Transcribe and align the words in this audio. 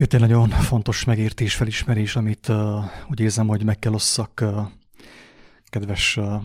Itt 0.00 0.12
egy 0.12 0.20
nagyon 0.20 0.48
fontos 0.48 1.04
megértés, 1.04 1.54
felismerés, 1.54 2.16
amit 2.16 2.48
uh, 2.48 2.84
úgy 3.10 3.20
érzem, 3.20 3.46
hogy 3.46 3.64
meg 3.64 3.78
kell 3.78 3.92
osszak 3.92 4.40
uh, 4.42 4.68
kedves 5.64 6.16
uh, 6.16 6.42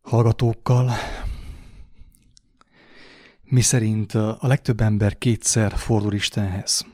hallgatókkal. 0.00 0.92
Mi 3.42 3.60
szerint 3.60 4.14
a 4.14 4.38
legtöbb 4.40 4.80
ember 4.80 5.18
kétszer 5.18 5.76
fordul 5.76 6.14
Istenhez. 6.14 6.86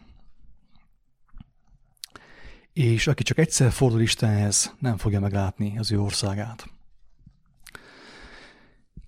És 2.73 3.07
aki 3.07 3.23
csak 3.23 3.39
egyszer 3.39 3.73
fordul 3.73 4.01
Istenhez, 4.01 4.75
nem 4.79 4.96
fogja 4.96 5.21
meglátni 5.21 5.79
az 5.79 5.93
ő 5.93 6.01
országát. 6.01 6.73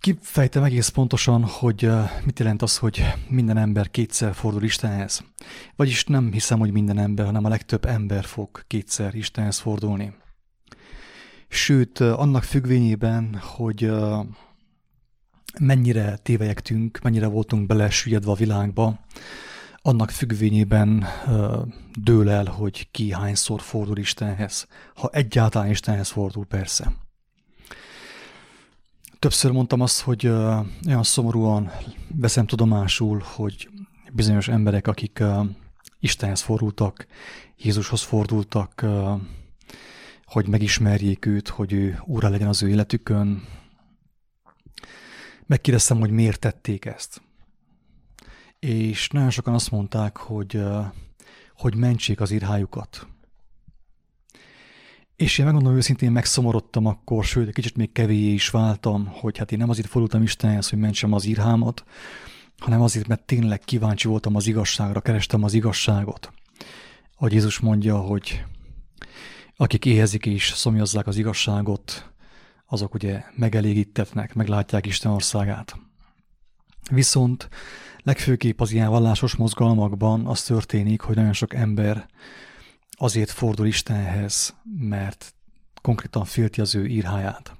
Kifejtem 0.00 0.62
egész 0.62 0.88
pontosan, 0.88 1.44
hogy 1.44 1.90
mit 2.24 2.38
jelent 2.38 2.62
az, 2.62 2.78
hogy 2.78 3.12
minden 3.28 3.56
ember 3.56 3.90
kétszer 3.90 4.34
fordul 4.34 4.62
Istenhez. 4.62 5.24
Vagyis 5.76 6.04
nem 6.04 6.32
hiszem, 6.32 6.58
hogy 6.58 6.72
minden 6.72 6.98
ember, 6.98 7.24
hanem 7.24 7.44
a 7.44 7.48
legtöbb 7.48 7.84
ember 7.84 8.24
fog 8.24 8.62
kétszer 8.66 9.14
Istenhez 9.14 9.58
fordulni. 9.58 10.14
Sőt, 11.48 12.00
annak 12.00 12.42
függvényében, 12.42 13.38
hogy 13.40 13.92
mennyire 15.60 16.16
tévejektünk, 16.16 16.98
mennyire 17.02 17.26
voltunk 17.26 17.66
belesüllyedve 17.66 18.30
a 18.30 18.34
világba, 18.34 19.00
annak 19.82 20.10
függvényében 20.10 21.06
dől 21.94 22.30
el, 22.30 22.44
hogy 22.44 22.90
ki 22.90 23.12
hányszor 23.12 23.60
fordul 23.60 23.98
Istenhez, 23.98 24.66
ha 24.94 25.10
egyáltalán 25.12 25.70
Istenhez 25.70 26.10
fordul 26.10 26.44
persze. 26.44 26.92
Többször 29.26 29.50
mondtam 29.50 29.80
azt, 29.80 30.00
hogy 30.00 30.26
olyan 30.26 31.02
szomorúan 31.02 31.70
veszem 32.14 32.46
tudomásul, 32.46 33.22
hogy 33.24 33.68
bizonyos 34.12 34.48
emberek, 34.48 34.86
akik 34.86 35.22
Istenhez 36.00 36.40
fordultak, 36.40 37.06
Jézushoz 37.56 38.02
fordultak, 38.02 38.86
hogy 40.24 40.48
megismerjék 40.48 41.26
őt, 41.26 41.48
hogy 41.48 41.72
ő 41.72 42.00
úra 42.04 42.28
legyen 42.28 42.48
az 42.48 42.62
ő 42.62 42.68
életükön. 42.68 43.48
Megkérdeztem, 45.46 45.98
hogy 45.98 46.10
miért 46.10 46.40
tették 46.40 46.84
ezt. 46.84 47.22
És 48.58 49.08
nagyon 49.08 49.30
sokan 49.30 49.54
azt 49.54 49.70
mondták, 49.70 50.16
hogy, 50.16 50.62
hogy 51.56 51.74
mentsék 51.74 52.20
az 52.20 52.30
írhájukat, 52.30 53.06
és 55.16 55.38
én 55.38 55.44
megmondom 55.44 55.76
őszintén, 55.76 56.12
megszomorodtam 56.12 56.86
akkor, 56.86 57.24
sőt, 57.24 57.52
kicsit 57.52 57.76
még 57.76 57.92
kevéjé 57.92 58.32
is 58.32 58.48
váltam, 58.48 59.06
hogy 59.06 59.38
hát 59.38 59.52
én 59.52 59.58
nem 59.58 59.70
azért 59.70 59.88
fordultam 59.88 60.22
Istenhez, 60.22 60.68
hogy 60.68 60.78
mentsem 60.78 61.12
az 61.12 61.24
írhámat, 61.24 61.84
hanem 62.58 62.80
azért, 62.80 63.06
mert 63.06 63.26
tényleg 63.26 63.60
kíváncsi 63.60 64.08
voltam 64.08 64.36
az 64.36 64.46
igazságra, 64.46 65.00
kerestem 65.00 65.44
az 65.44 65.54
igazságot. 65.54 66.32
Ahogy 67.16 67.32
Jézus 67.32 67.58
mondja, 67.58 67.98
hogy 67.98 68.44
akik 69.56 69.84
éhezik 69.84 70.26
és 70.26 70.52
szomjazzák 70.54 71.06
az 71.06 71.16
igazságot, 71.16 72.12
azok 72.66 72.94
ugye 72.94 73.22
megelégítetnek, 73.36 74.34
meglátják 74.34 74.86
Isten 74.86 75.12
országát. 75.12 75.76
Viszont 76.90 77.48
legfőképp 78.02 78.60
az 78.60 78.72
ilyen 78.72 78.90
vallásos 78.90 79.34
mozgalmakban 79.34 80.26
az 80.26 80.42
történik, 80.42 81.00
hogy 81.00 81.16
nagyon 81.16 81.32
sok 81.32 81.54
ember 81.54 82.06
azért 82.96 83.30
fordul 83.30 83.66
Istenhez, 83.66 84.54
mert 84.78 85.34
konkrétan 85.82 86.24
félti 86.24 86.60
az 86.60 86.74
ő 86.74 86.86
írháját. 86.86 87.56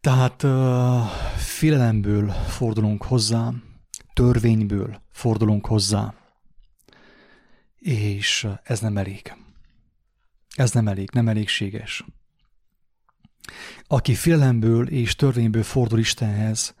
Tehát 0.00 0.42
uh, 0.42 1.06
félelemből 1.36 2.30
fordulunk 2.30 3.02
hozzá, 3.02 3.52
törvényből 4.12 5.00
fordulunk 5.10 5.66
hozzá, 5.66 6.14
és 7.78 8.46
ez 8.62 8.80
nem 8.80 8.96
elég. 8.96 9.34
Ez 10.54 10.72
nem 10.72 10.88
elég, 10.88 11.10
nem 11.12 11.28
elégséges. 11.28 12.04
Aki 13.86 14.14
félelemből 14.14 14.88
és 14.88 15.16
törvényből 15.16 15.62
fordul 15.62 15.98
Istenhez, 15.98 16.74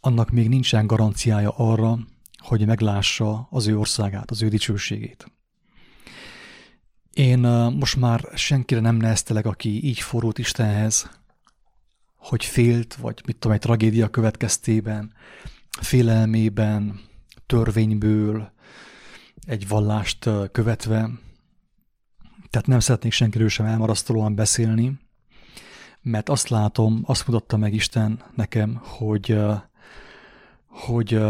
annak 0.00 0.30
még 0.30 0.48
nincsen 0.48 0.86
garanciája 0.86 1.50
arra, 1.50 1.98
hogy 2.38 2.66
meglássa 2.66 3.46
az 3.50 3.66
ő 3.66 3.78
országát, 3.78 4.30
az 4.30 4.42
ő 4.42 4.48
dicsőségét. 4.48 5.32
Én 7.12 7.38
most 7.78 7.96
már 7.96 8.28
senkire 8.34 8.80
nem 8.80 8.96
neheztelek, 8.96 9.46
aki 9.46 9.84
így 9.84 10.00
forult 10.00 10.38
Istenhez, 10.38 11.10
hogy 12.16 12.44
félt, 12.44 12.94
vagy 12.94 13.22
mit 13.26 13.36
tudom, 13.36 13.52
egy 13.56 13.62
tragédia 13.62 14.08
következtében, 14.08 15.12
félelmében, 15.80 17.00
törvényből, 17.46 18.52
egy 19.46 19.68
vallást 19.68 20.30
követve. 20.52 21.10
Tehát 22.50 22.66
nem 22.66 22.80
szeretnék 22.80 23.12
senkiről 23.12 23.48
sem 23.48 23.66
elmarasztolóan 23.66 24.34
beszélni, 24.34 24.98
mert 26.02 26.28
azt 26.28 26.48
látom, 26.48 27.02
azt 27.06 27.26
mutatta 27.26 27.56
meg 27.56 27.74
Isten 27.74 28.22
nekem, 28.34 28.80
hogy, 28.82 29.38
hogy 30.66 31.20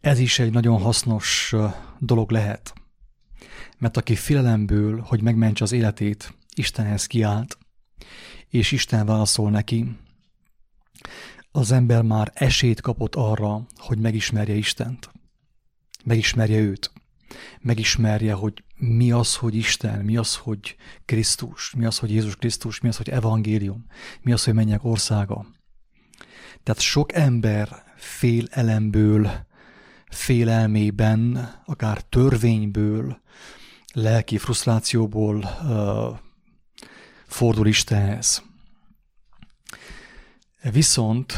ez 0.00 0.18
is 0.18 0.38
egy 0.38 0.52
nagyon 0.52 0.80
hasznos 0.80 1.54
dolog 1.98 2.30
lehet. 2.30 2.72
Mert 3.78 3.96
aki 3.96 4.14
félelemből, 4.14 5.00
hogy 5.00 5.22
megmentse 5.22 5.64
az 5.64 5.72
életét, 5.72 6.34
Istenhez 6.54 7.06
kiállt, 7.06 7.58
és 8.48 8.72
Isten 8.72 9.06
válaszol 9.06 9.50
neki, 9.50 9.96
az 11.50 11.72
ember 11.72 12.02
már 12.02 12.30
esélyt 12.34 12.80
kapott 12.80 13.14
arra, 13.14 13.66
hogy 13.76 13.98
megismerje 13.98 14.54
Istent. 14.54 15.10
Megismerje 16.04 16.58
őt. 16.58 16.92
Megismerje, 17.60 18.32
hogy 18.32 18.64
mi 18.76 19.12
az, 19.12 19.36
hogy 19.36 19.54
Isten, 19.54 20.04
mi 20.04 20.16
az, 20.16 20.36
hogy 20.36 20.76
Krisztus, 21.04 21.74
mi 21.76 21.84
az, 21.84 21.98
hogy 21.98 22.10
Jézus 22.10 22.36
Krisztus, 22.36 22.80
mi 22.80 22.88
az, 22.88 22.96
hogy 22.96 23.08
evangélium, 23.08 23.86
mi 24.22 24.32
az, 24.32 24.44
hogy 24.44 24.54
menjek 24.54 24.84
országa. 24.84 25.46
Tehát 26.62 26.80
sok 26.80 27.12
ember 27.14 27.82
fél 27.96 28.46
elemből 28.50 29.46
félelmében, 30.10 31.50
akár 31.66 32.02
törvényből, 32.02 33.20
lelki 33.92 34.38
frusztrációból 34.38 35.36
uh, 35.36 36.18
fordul 37.26 37.66
Istenhez. 37.66 38.42
Viszont 40.62 41.32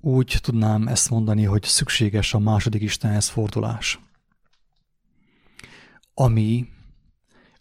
úgy 0.00 0.38
tudnám 0.40 0.88
ezt 0.88 1.10
mondani, 1.10 1.44
hogy 1.44 1.62
szükséges 1.62 2.34
a 2.34 2.38
második 2.38 2.82
Istenhez 2.82 3.28
fordulás, 3.28 4.00
ami 6.14 6.68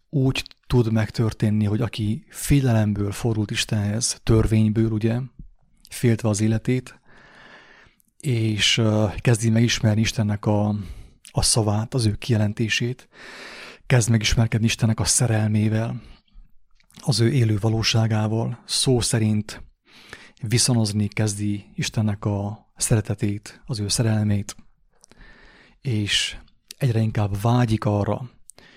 úgy 0.10 0.44
tud 0.68 0.92
megtörténni, 0.92 1.66
hogy 1.66 1.82
aki 1.82 2.26
félelemből 2.30 3.12
fordult 3.12 3.52
Istenhez, 3.52 4.20
törvényből, 4.24 4.92
ugye, 4.92 5.20
féltve 5.90 6.30
az 6.30 6.42
életét, 6.42 6.99
és 8.20 8.82
kezdi 9.18 9.50
megismerni 9.50 10.02
Istennek 10.02 10.46
a, 10.46 10.76
a 11.32 11.42
szavát, 11.42 11.94
az 11.94 12.06
ő 12.06 12.16
kijelentését, 12.16 13.10
kezd 13.86 14.10
megismerkedni 14.10 14.66
Istennek 14.66 15.00
a 15.00 15.06
szerelmével, 15.06 16.02
az 17.00 17.20
ő 17.20 17.32
élő 17.32 17.58
valóságával, 17.60 18.64
szó 18.66 19.00
szerint 19.00 19.64
viszonozni 20.42 21.08
kezdi 21.08 21.66
Istennek 21.76 22.26
a 22.26 22.72
szeretetét, 22.76 23.62
az 23.66 23.80
ő 23.80 23.88
szerelmét, 23.88 24.56
és 25.82 26.38
egyre 26.78 27.00
inkább 27.00 27.42
vágyik 27.42 27.86
arra, 27.86 28.30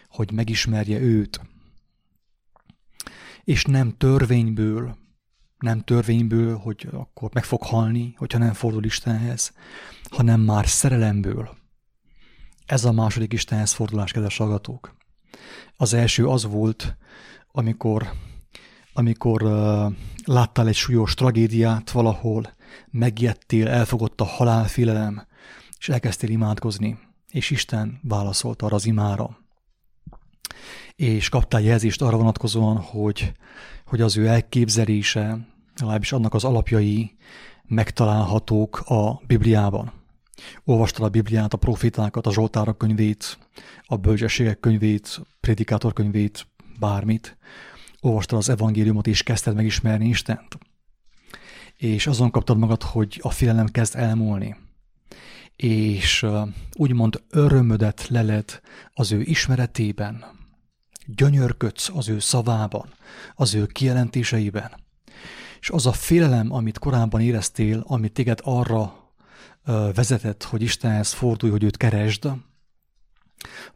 hogy 0.09 0.33
megismerje 0.33 0.99
őt, 0.99 1.41
és 3.45 3.65
nem 3.65 3.97
törvényből, 3.97 4.97
nem 5.63 5.81
törvényből, 5.81 6.57
hogy 6.57 6.89
akkor 6.93 7.31
meg 7.33 7.45
fog 7.45 7.63
halni, 7.63 8.15
hogyha 8.17 8.39
nem 8.39 8.53
fordul 8.53 8.85
Istenhez, 8.85 9.53
hanem 10.11 10.41
már 10.41 10.69
szerelemből. 10.69 11.57
Ez 12.67 12.85
a 12.85 12.93
második 12.93 13.33
Istenhez 13.33 13.73
fordulás, 13.73 14.13
kedves 14.13 14.37
hallgatók. 14.37 14.95
Az 15.77 15.93
első 15.93 16.27
az 16.27 16.45
volt, 16.45 16.97
amikor, 17.53 18.13
amikor 18.93 19.43
uh, 19.43 19.93
láttál 20.25 20.69
egy 20.69 20.75
súlyos 20.75 21.15
tragédiát 21.15 21.91
valahol, 21.91 22.53
megijedtél, 22.91 23.69
elfogott 23.69 24.21
a 24.21 24.25
halálfélelem, 24.25 25.27
és 25.79 25.89
elkezdtél 25.89 26.31
imádkozni, 26.31 26.99
és 27.31 27.51
Isten 27.51 28.01
válaszolt 28.03 28.63
arra 28.63 28.75
az 28.75 28.87
imára. 28.87 29.39
És 30.97 31.29
kaptál 31.29 31.61
jelzést 31.61 32.03
arra 32.03 32.17
vonatkozóan, 32.17 32.77
hogy, 32.77 33.33
hogy 33.87 34.01
az 34.01 34.17
ő 34.17 34.27
elképzelése, 34.27 35.52
legalábbis 35.83 36.13
annak 36.13 36.35
az 36.35 36.45
alapjai 36.45 37.17
megtalálhatók 37.63 38.81
a 38.81 39.23
Bibliában. 39.27 39.93
Olvastad 40.65 41.05
a 41.05 41.09
Bibliát, 41.09 41.53
a 41.53 41.57
profitákat, 41.57 42.27
a 42.27 42.33
Zsoltárok 42.33 42.79
könyvét, 42.79 43.39
a 43.83 43.97
bölcsességek 43.97 44.61
könyvét, 44.61 45.21
prédikátor 45.41 45.93
könyvét, 45.93 46.47
bármit. 46.79 47.37
Olvastad 48.01 48.39
az 48.39 48.49
evangéliumot, 48.49 49.07
és 49.07 49.23
kezdted 49.23 49.55
megismerni 49.55 50.09
Istent. 50.09 50.59
És 51.77 52.07
azon 52.07 52.31
kaptad 52.31 52.59
magad, 52.59 52.83
hogy 52.83 53.21
a 53.23 53.31
félelem 53.31 53.67
kezd 53.67 53.97
elmúlni. 53.97 54.57
és 55.57 56.27
úgymond 56.75 57.23
örömödet 57.31 58.09
leled 58.09 58.61
az 58.95 59.13
ő 59.13 59.21
ismeretében, 59.21 60.25
gyönyörködsz 61.07 61.91
az 61.95 62.09
ő 62.09 62.19
szavában, 62.19 62.95
az 63.35 63.55
ő 63.55 63.67
kijelentéseiben, 63.67 64.71
és 65.63 65.71
az 65.71 65.87
a 65.87 65.93
félelem, 65.93 66.53
amit 66.53 66.79
korábban 66.79 67.21
éreztél, 67.21 67.85
amit 67.87 68.13
téged 68.13 68.39
arra 68.43 69.13
vezetett, 69.95 70.43
hogy 70.43 70.63
Istenhez 70.63 71.13
fordulj, 71.13 71.53
hogy 71.53 71.63
őt 71.63 71.77
keresd, 71.77 72.31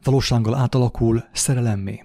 valósággal 0.03 0.55
átalakul 0.55 1.23
szerelemmé. 1.31 2.03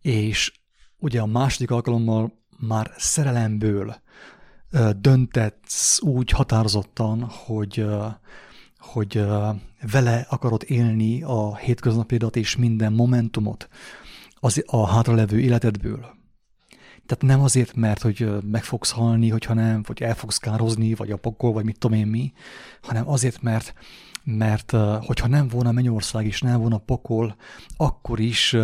És 0.00 0.52
ugye 0.96 1.20
a 1.20 1.26
második 1.26 1.70
alkalommal 1.70 2.32
már 2.58 2.90
szerelemből 2.96 3.96
döntetsz 5.00 6.00
úgy 6.00 6.30
határozottan, 6.30 7.22
hogy, 7.22 7.86
hogy 8.78 9.24
vele 9.92 10.26
akarod 10.28 10.62
élni 10.66 11.22
a 11.22 11.56
hétköznapidat 11.56 12.36
és 12.36 12.56
minden 12.56 12.92
momentumot 12.92 13.68
az, 14.34 14.62
a 14.66 14.86
hátralevő 14.86 15.40
életedből. 15.40 16.16
Tehát 17.06 17.22
nem 17.22 17.40
azért, 17.40 17.74
mert 17.74 18.02
hogy 18.02 18.28
meg 18.50 18.64
fogsz 18.64 18.90
halni, 18.90 19.28
hogyha 19.28 19.54
nem, 19.54 19.82
vagy 19.86 20.02
el 20.02 20.14
fogsz 20.14 20.38
kározni, 20.38 20.94
vagy 20.94 21.10
a 21.10 21.16
pokol, 21.16 21.52
vagy 21.52 21.64
mit 21.64 21.78
tudom 21.78 21.98
én 21.98 22.06
mi, 22.06 22.32
hanem 22.82 23.08
azért, 23.08 23.42
mert 23.42 23.74
mert 24.28 24.72
hogyha 25.00 25.26
nem 25.26 25.48
volna 25.48 25.72
Mennyország 25.72 26.26
és 26.26 26.40
nem 26.40 26.60
volna 26.60 26.78
pokol, 26.78 27.36
akkor 27.76 28.20
is 28.20 28.56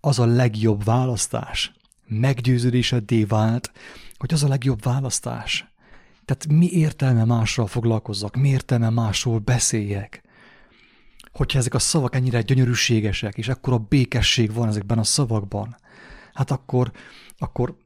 az 0.00 0.18
a 0.18 0.26
legjobb 0.26 0.84
választás. 0.84 1.72
Meggyőződéseddé 2.06 3.24
vált, 3.24 3.72
hogy 4.16 4.32
az 4.32 4.42
a 4.42 4.48
legjobb 4.48 4.82
választás. 4.82 5.72
Tehát 6.24 6.46
mi 6.48 6.70
értelme 6.70 7.24
másról 7.24 7.66
foglalkozzak, 7.66 8.36
mi 8.36 8.48
értelme 8.48 8.90
másról 8.90 9.38
beszéljek. 9.38 10.22
Hogyha 11.32 11.58
ezek 11.58 11.74
a 11.74 11.78
szavak 11.78 12.14
ennyire 12.14 12.42
gyönyörűségesek, 12.42 13.38
és 13.38 13.48
akkor 13.48 13.72
a 13.72 13.86
békesség 13.88 14.52
van 14.52 14.68
ezekben 14.68 14.98
a 14.98 15.04
szavakban, 15.04 15.76
hát 16.34 16.50
akkor, 16.50 16.92
akkor 17.38 17.76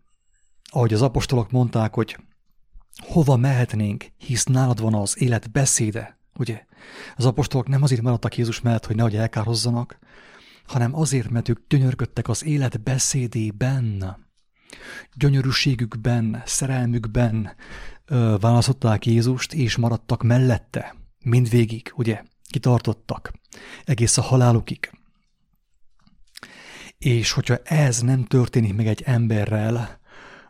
ahogy 0.64 0.92
az 0.92 1.02
apostolok 1.02 1.50
mondták, 1.50 1.94
hogy 1.94 2.16
hova 2.96 3.36
mehetnénk, 3.36 4.04
hisz 4.18 4.44
nálad 4.44 4.80
van 4.80 4.94
az 4.94 5.20
élet 5.20 5.50
beszéde, 5.50 6.18
ugye? 6.38 6.64
Az 7.16 7.26
apostolok 7.26 7.68
nem 7.68 7.82
azért 7.82 8.02
maradtak 8.02 8.36
Jézus 8.36 8.60
mellett, 8.60 8.86
hogy 8.86 8.96
nehogy 8.96 9.16
elkározzanak, 9.16 9.98
hanem 10.66 10.94
azért, 10.94 11.30
mert 11.30 11.48
ők 11.48 11.66
gyönyörködtek 11.68 12.28
az 12.28 12.44
élet 12.44 12.82
beszédében, 12.82 14.16
gyönyörűségükben, 15.14 16.42
szerelmükben 16.44 17.54
ö, 18.04 18.36
választották 18.40 19.06
Jézust, 19.06 19.54
és 19.54 19.76
maradtak 19.76 20.22
mellette, 20.22 20.94
mindvégig, 21.24 21.92
ugye, 21.94 22.22
kitartottak, 22.50 23.32
egész 23.84 24.16
a 24.16 24.22
halálukig. 24.22 24.90
És 26.98 27.32
hogyha 27.32 27.56
ez 27.64 28.00
nem 28.00 28.24
történik 28.24 28.74
meg 28.74 28.86
egy 28.86 29.02
emberrel, 29.04 29.98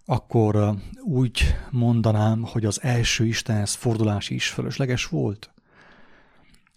akkor 0.05 0.75
úgy 1.01 1.57
mondanám, 1.71 2.43
hogy 2.43 2.65
az 2.65 2.83
első 2.83 3.27
Istenhez 3.27 3.75
fordulás 3.75 4.31
is 4.31 4.49
fölösleges 4.49 5.07
volt. 5.07 5.51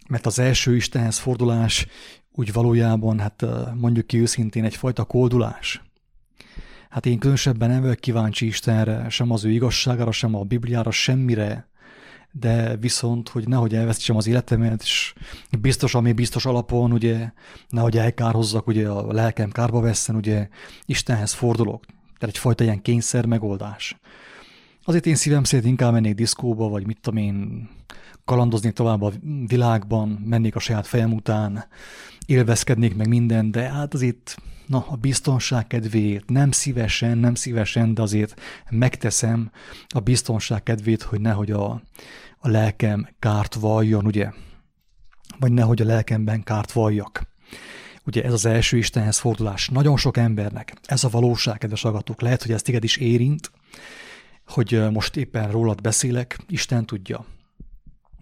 Mert 0.07 0.25
az 0.25 0.39
első 0.39 0.75
Istenhez 0.75 1.18
fordulás 1.18 1.88
úgy 2.31 2.54
valójában, 2.54 3.19
hát 3.19 3.45
mondjuk 3.75 4.07
ki 4.07 4.19
őszintén, 4.19 4.63
egyfajta 4.63 5.04
koldulás. 5.04 5.81
Hát 6.89 7.06
én 7.06 7.19
különösebben 7.19 7.69
nem 7.69 7.81
vagyok 7.81 8.00
kíváncsi 8.00 8.45
Istenre, 8.45 9.10
sem 9.10 9.31
az 9.31 9.45
ő 9.45 9.50
igazságára, 9.51 10.12
sem 10.12 10.36
a 10.36 10.44
Bibliára, 10.44 10.92
semmire, 10.92 11.68
de 12.31 12.77
viszont, 12.77 13.29
hogy 13.29 13.47
nehogy 13.47 13.75
elveszítsem 13.75 14.15
az 14.15 14.27
életemet, 14.27 14.81
és 14.81 15.13
biztos, 15.59 15.95
ami 15.95 16.11
biztos 16.11 16.45
alapon, 16.45 16.91
ugye, 16.91 17.31
nehogy 17.69 17.97
elkárhozzak, 17.97 18.67
ugye 18.67 18.89
a 18.89 19.13
lelkem 19.13 19.49
kárba 19.49 19.79
vesszen, 19.79 20.15
ugye 20.15 20.47
Istenhez 20.85 21.33
fordulok. 21.33 21.85
Tehát 21.85 22.35
egyfajta 22.35 22.63
ilyen 22.63 22.81
kényszer 22.81 23.25
megoldás. 23.25 23.97
Azért 24.83 25.05
én 25.05 25.15
szívem 25.15 25.43
szerint 25.43 25.67
inkább 25.67 25.91
mennék 25.91 26.15
diszkóba, 26.15 26.69
vagy 26.69 26.85
mit 26.85 26.99
tudom 27.01 27.23
én, 27.23 27.69
kalandozni 28.25 28.71
tovább 28.71 29.01
a 29.01 29.11
világban, 29.47 30.09
mennék 30.09 30.55
a 30.55 30.59
saját 30.59 30.87
fejem 30.87 31.13
után, 31.13 31.65
élvezkednék 32.25 32.95
meg 32.95 33.07
minden, 33.07 33.51
de 33.51 33.61
hát 33.61 33.93
azért 33.93 34.37
na, 34.69 34.86
a 34.89 34.95
biztonság 34.95 35.68
kedvéért 35.68 36.30
nem 36.30 36.51
szívesen, 36.51 37.18
nem 37.18 37.36
szívesen, 37.36 37.94
de 37.94 38.01
azért 38.01 38.42
megteszem 38.69 39.51
a 39.88 40.00
biztonság 40.00 40.63
kedvét, 40.63 41.01
hogy 41.01 41.21
nehogy 41.21 41.51
a, 41.51 41.71
a 42.38 42.50
lelkem 42.50 43.10
kárt 43.19 43.54
valljon, 43.54 44.06
ugye? 44.06 44.31
Vagy 45.39 45.51
nehogy 45.51 45.81
a 45.81 45.86
lelkemben 45.86 46.44
kárt 46.44 46.71
valljak. 46.71 47.27
Ugye 48.06 48.24
ez 48.24 48.33
az 48.33 48.45
első 48.45 48.77
Istenhez 48.77 49.19
fordulás 49.19 49.69
nagyon 49.69 49.98
sok 49.98 50.18
embernek. 50.18 50.74
Ez 50.86 51.04
a 51.04 51.10
valóság, 51.10 51.57
kedves 51.57 51.86
agatók. 51.86 52.22
Lehet, 52.22 52.42
hogy 52.42 52.51
ez 52.51 52.62
téged 52.62 52.83
is 52.83 52.98
érint, 52.98 53.51
hogy 54.48 54.92
most 54.92 55.15
éppen 55.15 55.51
rólad 55.51 55.81
beszélek, 55.81 56.39
Isten 56.48 56.86
tudja. 56.86 57.25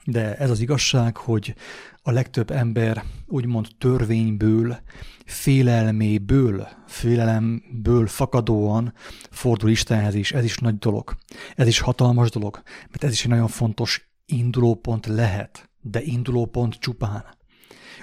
De 0.09 0.35
ez 0.35 0.49
az 0.49 0.59
igazság, 0.59 1.17
hogy 1.17 1.55
a 2.01 2.11
legtöbb 2.11 2.51
ember 2.51 3.03
úgymond 3.25 3.67
törvényből, 3.77 4.77
félelméből, 5.25 6.67
félelemből 6.85 8.07
fakadóan 8.07 8.93
fordul 9.31 9.69
Istenhez 9.69 10.15
is. 10.15 10.31
Ez 10.31 10.43
is 10.43 10.57
nagy 10.57 10.77
dolog. 10.77 11.17
Ez 11.55 11.67
is 11.67 11.79
hatalmas 11.79 12.29
dolog, 12.29 12.61
mert 12.89 13.03
ez 13.03 13.11
is 13.11 13.23
egy 13.23 13.29
nagyon 13.29 13.47
fontos 13.47 14.09
indulópont 14.25 15.05
lehet, 15.05 15.69
de 15.81 16.01
indulópont 16.01 16.73
csupán, 16.73 17.25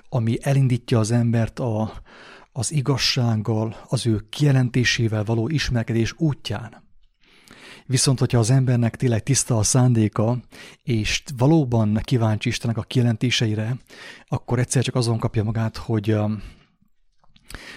ami 0.08 0.38
elindítja 0.40 0.98
az 0.98 1.10
embert 1.10 1.58
a, 1.58 1.92
az 2.52 2.72
igazsággal, 2.72 3.76
az 3.88 4.06
ő 4.06 4.26
kijelentésével 4.30 5.24
való 5.24 5.48
ismerkedés 5.48 6.14
útján. 6.16 6.83
Viszont, 7.86 8.18
hogyha 8.18 8.38
az 8.38 8.50
embernek 8.50 8.96
tényleg 8.96 9.22
tiszta 9.22 9.58
a 9.58 9.62
szándéka, 9.62 10.38
és 10.82 11.22
valóban 11.36 12.00
kíváncsi 12.02 12.48
Istenek 12.48 12.76
a 12.76 12.82
kijelentéseire, 12.82 13.76
akkor 14.28 14.58
egyszer 14.58 14.82
csak 14.82 14.94
azon 14.94 15.18
kapja 15.18 15.42
magát, 15.44 15.76
hogy, 15.76 16.12
um, 16.12 16.42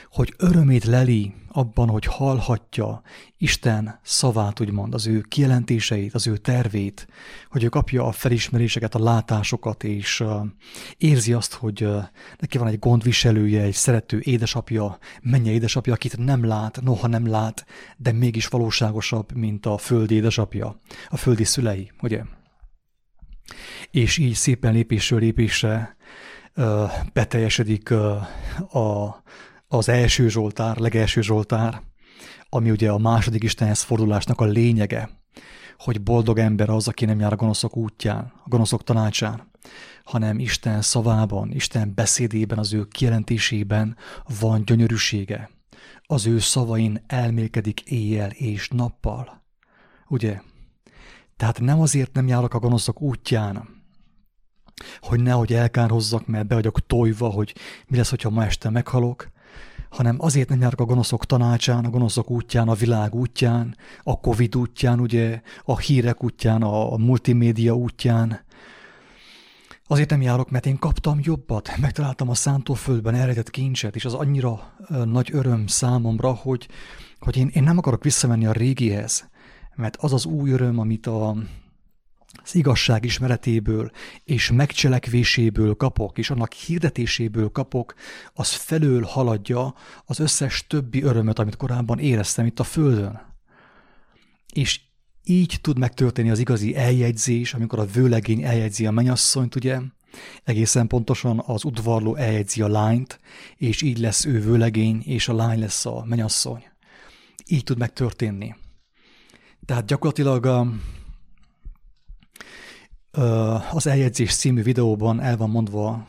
hogy 0.09 0.33
örömét 0.37 0.83
leli 0.83 1.33
abban, 1.57 1.89
hogy 1.89 2.05
hallhatja 2.05 3.01
Isten 3.37 3.99
szavát, 4.03 4.59
úgymond, 4.59 4.93
az 4.93 5.07
ő 5.07 5.21
kijelentéseit, 5.21 6.13
az 6.13 6.27
ő 6.27 6.37
tervét, 6.37 7.07
hogy 7.49 7.63
ő 7.63 7.69
kapja 7.69 8.05
a 8.05 8.11
felismeréseket, 8.11 8.95
a 8.95 9.03
látásokat, 9.03 9.83
és 9.83 10.23
érzi 10.97 11.33
azt, 11.33 11.53
hogy 11.53 11.87
neki 12.39 12.57
van 12.57 12.67
egy 12.67 12.79
gondviselője, 12.79 13.61
egy 13.61 13.73
szerető 13.73 14.19
édesapja, 14.23 14.97
menje 15.21 15.51
édesapja, 15.51 15.93
akit 15.93 16.17
nem 16.17 16.45
lát, 16.45 16.81
noha 16.81 17.07
nem 17.07 17.27
lát, 17.27 17.65
de 17.97 18.11
mégis 18.11 18.47
valóságosabb, 18.47 19.35
mint 19.35 19.65
a 19.65 19.77
földi 19.77 20.15
édesapja, 20.15 20.81
a 21.09 21.17
földi 21.17 21.43
szülei, 21.43 21.91
ugye? 22.01 22.21
És 23.91 24.17
így 24.17 24.33
szépen 24.33 24.73
lépésről 24.73 25.19
lépésre 25.19 25.95
uh, 26.55 26.91
beteljesedik 27.13 27.91
a 28.71 29.23
az 29.67 29.89
első 29.89 30.29
Zsoltár, 30.29 30.77
legelső 30.77 31.21
Zsoltár, 31.21 31.81
ami 32.49 32.71
ugye 32.71 32.89
a 32.89 32.97
második 32.97 33.43
Istenhez 33.43 33.81
fordulásnak 33.81 34.41
a 34.41 34.45
lényege, 34.45 35.09
hogy 35.77 36.01
boldog 36.01 36.37
ember 36.37 36.69
az, 36.69 36.87
aki 36.87 37.05
nem 37.05 37.19
jár 37.19 37.33
a 37.33 37.35
gonoszok 37.35 37.77
útján, 37.77 38.33
a 38.43 38.47
gonoszok 38.49 38.83
tanácsán, 38.83 39.51
hanem 40.03 40.39
Isten 40.39 40.81
szavában, 40.81 41.51
Isten 41.51 41.91
beszédében, 41.95 42.57
az 42.57 42.73
ő 42.73 42.85
kijelentésében 42.85 43.97
van 44.39 44.65
gyönyörűsége. 44.65 45.49
Az 46.01 46.25
ő 46.25 46.39
szavain 46.39 47.03
elmélkedik 47.07 47.81
éjjel 47.81 48.29
és 48.29 48.69
nappal. 48.69 49.45
Ugye? 50.07 50.41
Tehát 51.37 51.59
nem 51.59 51.81
azért 51.81 52.13
nem 52.13 52.27
járok 52.27 52.53
a 52.53 52.59
gonoszok 52.59 53.01
útján, 53.01 53.67
hogy 54.99 55.19
nehogy 55.19 55.53
elkárhozzak, 55.53 56.27
mert 56.27 56.47
be 56.47 56.55
vagyok 56.55 56.85
tojva, 56.85 57.29
hogy 57.29 57.55
mi 57.87 57.97
lesz, 57.97 58.09
hogyha 58.09 58.29
ma 58.29 58.45
este 58.45 58.69
meghalok, 58.69 59.35
hanem 59.89 60.15
azért 60.19 60.49
nem 60.49 60.59
járok 60.59 60.79
a 60.79 60.85
gonoszok 60.85 61.25
tanácsán, 61.25 61.85
a 61.85 61.89
gonoszok 61.89 62.29
útján, 62.29 62.67
a 62.67 62.73
világ 62.73 63.15
útján, 63.15 63.75
a 64.03 64.19
Covid 64.19 64.55
útján, 64.55 64.99
ugye, 64.99 65.41
a 65.63 65.77
hírek 65.77 66.23
útján, 66.23 66.61
a, 66.61 66.97
multimédia 66.97 67.73
útján. 67.73 68.39
Azért 69.87 70.09
nem 70.09 70.21
járok, 70.21 70.49
mert 70.49 70.65
én 70.65 70.79
kaptam 70.79 71.19
jobbat, 71.21 71.77
megtaláltam 71.81 72.29
a 72.29 72.33
szántóföldben 72.33 73.15
elrejtett 73.15 73.49
kincset, 73.49 73.95
és 73.95 74.05
az 74.05 74.13
annyira 74.13 74.73
nagy 75.05 75.29
öröm 75.33 75.67
számomra, 75.67 76.33
hogy, 76.33 76.67
hogy 77.19 77.37
én, 77.37 77.49
én 77.53 77.63
nem 77.63 77.77
akarok 77.77 78.03
visszamenni 78.03 78.45
a 78.45 78.51
régihez, 78.51 79.29
mert 79.75 79.95
az 79.95 80.13
az 80.13 80.25
új 80.25 80.51
öröm, 80.51 80.79
amit 80.79 81.07
a, 81.07 81.35
az 82.43 82.55
igazság 82.55 83.05
ismeretéből 83.05 83.91
és 84.23 84.51
megcselekvéséből 84.51 85.75
kapok, 85.75 86.17
és 86.17 86.29
annak 86.29 86.53
hirdetéséből 86.53 87.49
kapok, 87.49 87.93
az 88.33 88.51
felől 88.51 89.01
haladja 89.01 89.75
az 90.05 90.19
összes 90.19 90.67
többi 90.67 91.03
örömöt, 91.03 91.39
amit 91.39 91.57
korábban 91.57 91.99
éreztem 91.99 92.45
itt 92.45 92.59
a 92.59 92.63
Földön. 92.63 93.21
És 94.53 94.79
így 95.23 95.57
tud 95.61 95.77
megtörténni 95.77 96.29
az 96.29 96.39
igazi 96.39 96.75
eljegyzés, 96.75 97.53
amikor 97.53 97.79
a 97.79 97.85
vőlegény 97.85 98.43
eljegyzi 98.43 98.85
a 98.85 98.91
menyasszonyt, 98.91 99.55
ugye, 99.55 99.79
Egészen 100.43 100.87
pontosan 100.87 101.43
az 101.45 101.63
udvarló 101.63 102.15
eljegyzi 102.15 102.61
a 102.61 102.67
lányt, 102.67 103.19
és 103.55 103.81
így 103.81 103.97
lesz 103.97 104.25
ő 104.25 104.41
vőlegény, 104.41 105.01
és 105.05 105.27
a 105.27 105.35
lány 105.35 105.59
lesz 105.59 105.85
a 105.85 106.03
menyasszony. 106.05 106.63
Így 107.45 107.63
tud 107.63 107.77
megtörténni. 107.77 108.55
Tehát 109.65 109.85
gyakorlatilag 109.85 110.67
az 113.71 113.87
eljegyzés 113.87 114.35
című 114.35 114.63
videóban 114.63 115.21
el 115.21 115.37
van 115.37 115.49
mondva 115.49 116.07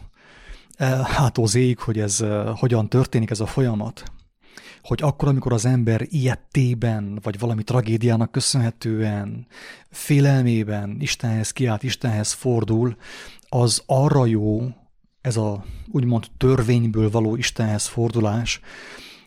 hátózéig, 1.02 1.78
hogy 1.78 1.98
ez 1.98 2.24
hogyan 2.54 2.88
történik 2.88 3.30
ez 3.30 3.40
a 3.40 3.46
folyamat. 3.46 4.02
Hogy 4.82 5.02
akkor, 5.02 5.28
amikor 5.28 5.52
az 5.52 5.64
ember 5.64 6.06
ilyettében, 6.08 7.18
vagy 7.22 7.38
valami 7.38 7.62
tragédiának 7.62 8.30
köszönhetően, 8.30 9.46
félelmében 9.90 10.96
Istenhez 11.00 11.50
kiált, 11.50 11.82
Istenhez 11.82 12.32
fordul, 12.32 12.96
az 13.48 13.82
arra 13.86 14.26
jó, 14.26 14.68
ez 15.20 15.36
a 15.36 15.64
úgymond 15.90 16.26
törvényből 16.36 17.10
való 17.10 17.36
Istenhez 17.36 17.86
fordulás, 17.86 18.60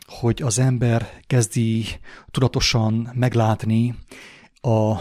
hogy 0.06 0.42
az 0.42 0.58
ember 0.58 1.20
kezdi 1.26 1.84
tudatosan 2.30 3.10
meglátni 3.14 3.94
a 4.60 4.96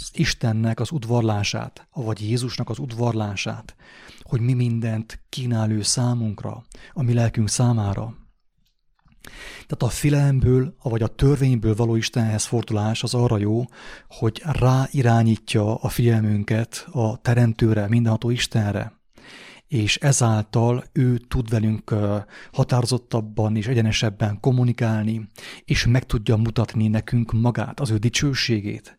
az 0.00 0.10
Istennek 0.12 0.80
az 0.80 0.90
udvarlását, 0.90 1.88
vagy 1.92 2.28
Jézusnak 2.28 2.70
az 2.70 2.78
udvarlását, 2.78 3.76
hogy 4.22 4.40
mi 4.40 4.52
mindent 4.52 5.20
kínál 5.28 5.70
ő 5.70 5.82
számunkra, 5.82 6.64
a 6.92 7.02
mi 7.02 7.14
lelkünk 7.14 7.48
számára. 7.48 8.16
Tehát 9.66 9.82
a 9.82 9.88
filemből, 9.88 10.74
vagy 10.82 11.02
a 11.02 11.06
törvényből 11.06 11.74
való 11.74 11.94
Istenhez 11.94 12.44
fordulás 12.44 13.02
az 13.02 13.14
arra 13.14 13.38
jó, 13.38 13.64
hogy 14.08 14.42
ráirányítja 14.44 15.74
a 15.74 15.88
figyelmünket 15.88 16.86
a 16.90 17.20
Teremtőre, 17.20 17.88
mindenható 17.88 18.30
Istenre, 18.30 18.92
és 19.66 19.96
ezáltal 19.96 20.84
ő 20.92 21.18
tud 21.18 21.50
velünk 21.50 21.94
határozottabban 22.52 23.56
és 23.56 23.66
egyenesebben 23.66 24.40
kommunikálni, 24.40 25.28
és 25.64 25.86
meg 25.86 26.06
tudja 26.06 26.36
mutatni 26.36 26.88
nekünk 26.88 27.32
magát, 27.32 27.80
az 27.80 27.90
ő 27.90 27.96
dicsőségét. 27.96 28.98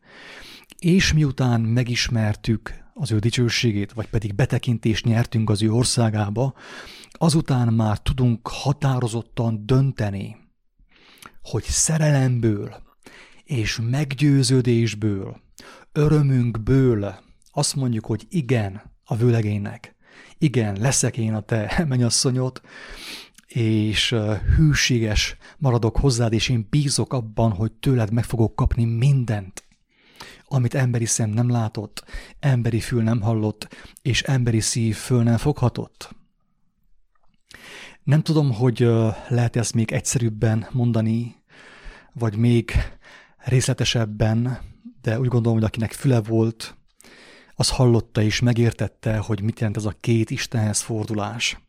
És 0.80 1.14
miután 1.14 1.62
megismertük 1.62 2.74
az 2.94 3.12
ő 3.12 3.20
dicsőségét, 3.20 3.92
vagy 3.92 4.10
pedig 4.10 4.36
betekintést 4.36 5.06
nyertünk 5.06 5.50
az 5.50 5.62
ő 5.62 5.72
országába, 5.72 6.54
azután 7.12 7.74
már 7.74 7.98
tudunk 7.98 8.48
határozottan 8.48 9.66
dönteni, 9.66 10.38
hogy 11.42 11.64
szerelemből 11.64 12.76
és 13.44 13.80
meggyőződésből, 13.90 15.42
örömünkből 15.92 17.16
azt 17.52 17.76
mondjuk, 17.76 18.06
hogy 18.06 18.26
igen 18.30 18.82
a 19.04 19.16
vőlegénynek, 19.16 19.96
igen, 20.38 20.78
leszek 20.80 21.18
én 21.18 21.34
a 21.34 21.42
te 21.42 21.74
menyasszonyod, 21.88 22.62
és 23.48 24.16
hűséges 24.56 25.38
maradok 25.58 25.98
hozzád, 25.98 26.34
és 26.34 26.50
én 26.50 26.68
bízok 26.70 27.14
abban, 27.14 27.52
hogy 27.52 27.72
tőled 27.72 28.12
meg 28.12 28.24
fogok 28.24 28.56
kapni 28.56 28.86
mindent, 28.86 29.64
amit 30.50 30.74
emberi 30.74 31.06
szem 31.06 31.30
nem 31.30 31.50
látott, 31.50 32.04
emberi 32.40 32.80
fül 32.80 33.04
nem 33.04 33.22
hallott, 33.22 33.68
és 34.02 34.22
emberi 34.22 34.60
szív 34.60 34.96
föl 34.96 35.24
nem 35.24 35.38
foghatott. 35.38 36.16
Nem 38.04 38.22
tudom, 38.22 38.54
hogy 38.54 38.80
lehet 39.28 39.56
ezt 39.56 39.74
még 39.74 39.92
egyszerűbben 39.92 40.68
mondani, 40.72 41.36
vagy 42.14 42.36
még 42.36 42.72
részletesebben, 43.38 44.60
de 45.02 45.20
úgy 45.20 45.28
gondolom, 45.28 45.58
hogy 45.58 45.68
akinek 45.68 45.92
füle 45.92 46.22
volt, 46.22 46.78
az 47.56 47.70
hallotta 47.70 48.22
és 48.22 48.40
megértette, 48.40 49.18
hogy 49.18 49.42
mit 49.42 49.60
jelent 49.60 49.78
ez 49.78 49.86
a 49.86 49.96
két 50.00 50.30
Istenhez 50.30 50.82
fordulás. 50.82 51.60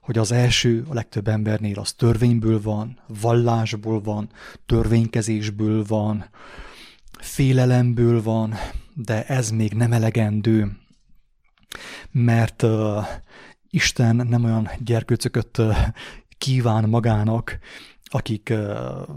Hogy 0.00 0.18
az 0.18 0.32
első 0.32 0.84
a 0.88 0.94
legtöbb 0.94 1.28
embernél 1.28 1.78
az 1.78 1.92
törvényből 1.92 2.62
van, 2.62 3.00
vallásból 3.20 4.00
van, 4.00 4.30
törvénykezésből 4.66 5.84
van, 5.84 6.28
félelemből 7.22 8.22
van, 8.22 8.54
de 8.94 9.26
ez 9.26 9.50
még 9.50 9.72
nem 9.72 9.92
elegendő, 9.92 10.76
mert 12.10 12.62
uh, 12.62 13.06
Isten 13.70 14.16
nem 14.16 14.44
olyan 14.44 14.70
gyerkőcököt 14.84 15.58
uh, 15.58 15.76
kíván 16.38 16.88
magának, 16.88 17.58
akik 18.04 18.48
uh, 18.52 19.08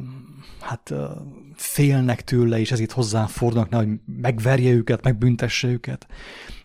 hát 0.61 0.89
uh, 0.89 1.09
félnek 1.55 2.23
tőle, 2.23 2.59
és 2.59 2.71
ezért 2.71 2.91
hozzá 2.91 3.25
fordulnak, 3.25 3.73
hogy 3.73 3.89
megverje 4.05 4.71
őket, 4.71 5.03
megbüntesse 5.03 5.67
őket, 5.67 6.07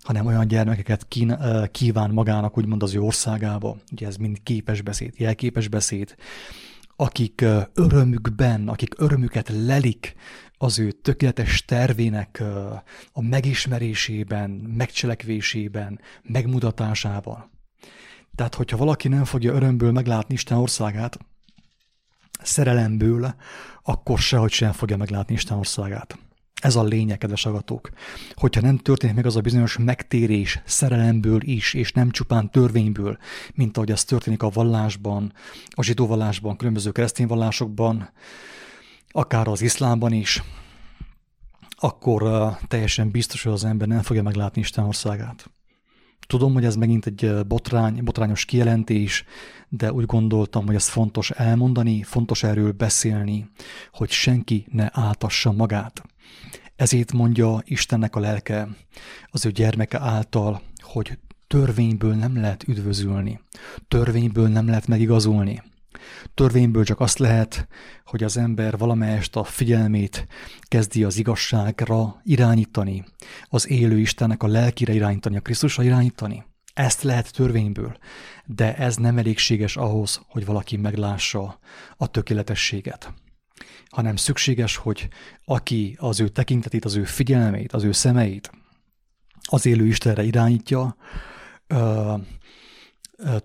hanem 0.00 0.26
olyan 0.26 0.49
gyermekeket 0.49 1.09
kín, 1.09 1.30
uh, 1.30 1.66
kíván 1.66 2.11
magának, 2.11 2.59
úgymond 2.59 2.82
az 2.82 2.94
ő 2.94 3.00
országába. 3.00 3.76
Ugye 3.92 4.06
ez 4.06 4.16
mind 4.16 4.42
képes 4.42 4.82
beszéd, 4.82 5.14
jelképes 5.16 5.68
beszéd, 5.68 6.14
akik 7.00 7.45
örömükben, 7.75 8.69
akik 8.69 8.95
örömüket 8.97 9.49
lelik 9.49 10.14
az 10.59 10.78
ő 10.78 10.90
tökéletes 10.90 11.64
tervének 11.64 12.42
a 13.12 13.23
megismerésében, 13.23 14.50
megcselekvésében, 14.50 16.00
megmutatásában. 16.23 17.50
Tehát, 18.35 18.54
hogyha 18.54 18.76
valaki 18.76 19.09
nem 19.09 19.25
fogja 19.25 19.52
örömből 19.52 19.92
meglátni 19.92 20.35
Isten 20.35 20.59
országát, 20.59 21.19
szerelemből, 22.42 23.35
akkor 23.83 24.19
sehogy 24.19 24.52
sem 24.52 24.73
fogja 24.73 24.97
meglátni 24.97 25.35
Isten 25.35 25.59
országát. 25.59 26.19
Ez 26.61 26.76
a 26.76 26.83
lényeg, 26.83 27.19
kedves 27.19 27.47
agatók. 27.47 27.90
Hogyha 28.35 28.61
nem 28.61 28.79
történik 28.79 29.17
meg 29.17 29.26
az 29.26 29.37
a 29.37 29.40
bizonyos 29.40 29.79
megtérés 29.79 30.61
szerelemből 30.64 31.40
is, 31.43 31.75
és 31.75 31.93
nem 31.93 32.11
csupán 32.11 32.50
törvényből, 32.50 33.19
mint 33.55 33.76
ahogy 33.76 33.90
ez 33.90 34.05
történik 34.05 34.43
a 34.43 34.49
vallásban, 34.49 35.33
a 35.69 35.83
zsidó 35.83 36.07
vallásban, 36.07 36.57
különböző 36.57 36.90
keresztény 36.90 37.26
vallásokban, 37.26 38.11
akár 39.09 39.49
az 39.49 39.62
iszlámban 39.62 40.12
is, 40.12 40.43
akkor 41.76 42.23
uh, 42.23 42.57
teljesen 42.69 43.11
biztos, 43.11 43.43
hogy 43.43 43.52
az 43.52 43.64
ember 43.64 43.88
nem 43.88 44.02
fogja 44.02 44.23
meglátni 44.23 44.61
Isten 44.61 44.85
országát. 44.85 45.50
Tudom, 46.26 46.52
hogy 46.52 46.64
ez 46.64 46.76
megint 46.76 47.07
egy 47.07 47.47
botrány, 47.47 48.05
botrányos 48.05 48.45
kijelentés, 48.45 49.25
de 49.69 49.93
úgy 49.93 50.07
gondoltam, 50.07 50.67
hogy 50.67 50.75
ez 50.75 50.88
fontos 50.88 51.31
elmondani, 51.31 52.02
fontos 52.02 52.43
erről 52.43 52.73
beszélni, 52.73 53.50
hogy 53.93 54.11
senki 54.11 54.67
ne 54.73 54.88
átassa 54.93 55.52
magát. 55.52 56.02
Ezért 56.77 57.12
mondja 57.12 57.62
Istennek 57.65 58.17
a 58.17 58.21
lelke 58.21 58.69
az 59.27 59.47
ő 59.47 59.50
gyermeke 59.50 59.99
által, 59.99 60.62
hogy 60.81 61.19
törvényből 61.47 62.15
nem 62.15 62.41
lehet 62.41 62.69
üdvözülni, 62.69 63.41
törvényből 63.89 64.49
nem 64.49 64.67
lehet 64.67 64.87
megigazulni. 64.87 65.62
Törvényből 66.35 66.85
csak 66.85 67.00
azt 67.00 67.19
lehet, 67.19 67.69
hogy 68.05 68.23
az 68.25 68.37
ember 68.37 68.79
valamelyest 68.79 69.37
a 69.37 69.45
figyelmét 69.45 70.27
kezdi 70.62 71.05
az 71.05 71.17
igazságra 71.17 72.21
irányítani, 72.25 73.05
az 73.49 73.71
élő 73.71 73.99
Istennek 73.99 74.43
a 74.43 74.47
lelkire 74.47 74.93
irányítani, 74.93 75.37
a 75.37 75.41
Krisztusra 75.41 75.83
irányítani. 75.83 76.45
Ezt 76.75 77.03
lehet 77.03 77.33
törvényből, 77.33 77.97
de 78.47 78.77
ez 78.77 78.97
nem 78.97 79.19
elégséges 79.19 79.77
ahhoz, 79.77 80.21
hogy 80.29 80.45
valaki 80.45 80.77
meglássa 80.77 81.59
a 81.97 82.07
tökéletességet 82.07 83.12
hanem 83.90 84.16
szükséges, 84.16 84.76
hogy 84.76 85.09
aki 85.44 85.97
az 85.99 86.20
ő 86.20 86.28
tekintetét, 86.28 86.85
az 86.85 86.97
ő 86.97 87.04
figyelmét, 87.04 87.73
az 87.73 87.82
ő 87.82 87.92
szemeit 87.92 88.50
az 89.49 89.66
élő 89.66 89.87
Istenre 89.87 90.23
irányítja, 90.23 90.97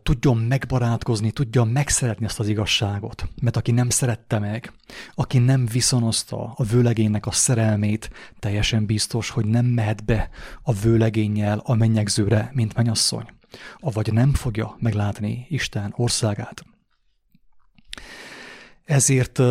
tudjon 0.04 0.38
megbarátkozni, 0.38 1.32
tudja 1.32 1.64
megszeretni 1.64 2.26
ezt 2.26 2.40
az 2.40 2.48
igazságot. 2.48 3.30
Mert 3.42 3.58
aki 3.58 3.72
nem 3.72 3.90
szerette 3.90 4.40
meg, 4.40 4.74
aki 5.14 5.38
nem 5.38 5.66
viszonozta 5.66 6.54
a 6.56 6.64
vőlegénynek 6.64 7.26
a 7.26 7.32
szerelmét, 7.32 8.10
teljesen 8.40 8.86
biztos, 8.86 9.30
hogy 9.30 9.46
nem 9.46 9.66
mehet 9.66 10.06
be 10.06 10.30
a 10.62 10.74
vőlegényel 10.74 11.62
a 11.64 11.76
mennyegzőre, 11.76 12.50
mint 12.54 12.76
mennyasszony. 12.76 13.26
Avagy 13.80 14.14
nem 14.14 14.34
fogja 14.34 14.76
meglátni 14.80 15.46
Isten 15.50 15.94
országát. 15.96 16.75
Ezért 18.86 19.42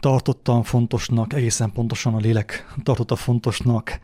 tartottam 0.00 0.62
fontosnak, 0.62 1.32
egészen 1.32 1.72
pontosan 1.72 2.14
a 2.14 2.18
lélek 2.18 2.74
tartotta 2.82 3.16
fontosnak 3.16 4.00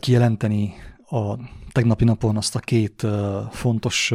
kijelenteni 0.00 0.74
a 1.08 1.34
tegnapi 1.72 2.04
napon 2.04 2.36
azt 2.36 2.54
a 2.54 2.58
két 2.58 3.06
fontos 3.50 4.14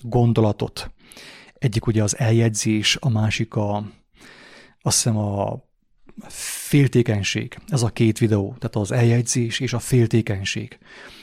gondolatot. 0.00 0.90
Egyik 1.58 1.86
ugye 1.86 2.02
az 2.02 2.18
eljegyzés, 2.18 2.96
a 3.00 3.08
másik 3.08 3.54
a, 3.54 3.76
azt 4.80 4.96
hiszem 4.96 5.16
a 5.16 5.64
féltékenység. 6.68 7.58
Ez 7.68 7.82
a 7.82 7.88
két 7.88 8.18
videó, 8.18 8.54
tehát 8.58 8.76
az 8.76 8.92
eljegyzés 8.92 9.60
és 9.60 9.72
a 9.72 9.78
féltékenység. 9.78 10.78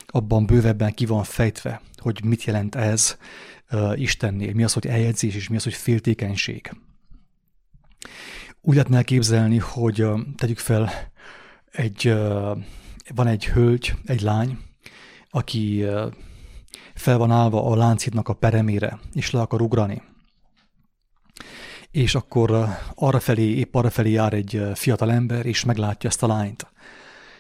Abban 0.08 0.46
bővebben 0.46 0.94
ki 0.94 1.06
van 1.06 1.24
fejtve, 1.24 1.82
hogy 1.98 2.24
mit 2.24 2.44
jelent 2.44 2.76
ez 2.76 3.18
Istennél, 3.96 4.54
mi 4.54 4.64
az, 4.64 4.74
hogy 4.74 4.88
eljegyzés, 4.88 5.36
és 5.36 5.50
mi 5.50 5.56
az, 5.56 5.64
hogy 5.64 5.74
féltékenység. 5.74 6.72
Úgy 8.62 8.76
lehetne 8.76 8.98
elképzelni, 8.98 9.58
hogy 9.58 10.06
tegyük 10.36 10.58
fel, 10.58 10.92
egy, 11.72 12.14
van 13.16 13.28
egy 13.28 13.46
hölgy, 13.46 13.94
egy 14.06 14.22
lány, 14.22 14.58
aki 15.30 15.86
fel 16.94 17.18
van 17.18 17.32
állva 17.32 17.66
a 17.66 17.76
láncítnak 17.76 18.28
a 18.28 18.34
peremére, 18.34 19.00
és 19.14 19.32
le 19.32 19.42
akar 19.42 19.62
ugrani. 19.62 20.02
És 21.92 22.16
akkor 22.16 22.68
arra 22.96 23.20
felé, 23.20 23.42
épp 23.42 23.76
arra 23.76 23.90
felé 23.90 24.12
jár 24.12 24.34
egy 24.34 24.62
fiatal 24.74 25.12
ember, 25.12 25.46
és 25.46 25.64
meglátja 25.64 26.10
ezt 26.10 26.24
a 26.24 26.28
lányt. 26.28 26.68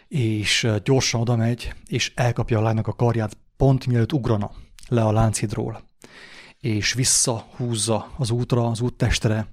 És 0.08 0.68
gyorsan 0.84 1.22
oda 1.22 1.36
megy, 1.36 1.74
és 1.88 2.12
elkapja 2.16 2.60
a 2.60 2.62
lánynak 2.62 2.88
a 2.88 2.94
karját, 2.94 3.38
pont 3.58 3.88
mielőtt 3.88 4.14
ugrana 4.14 4.52
le 4.88 5.04
a 5.04 5.12
láncidról 5.12 5.89
és 6.60 6.94
visszahúzza 6.94 8.12
az 8.18 8.30
útra, 8.30 8.68
az 8.68 8.82
úttestre, 8.82 9.48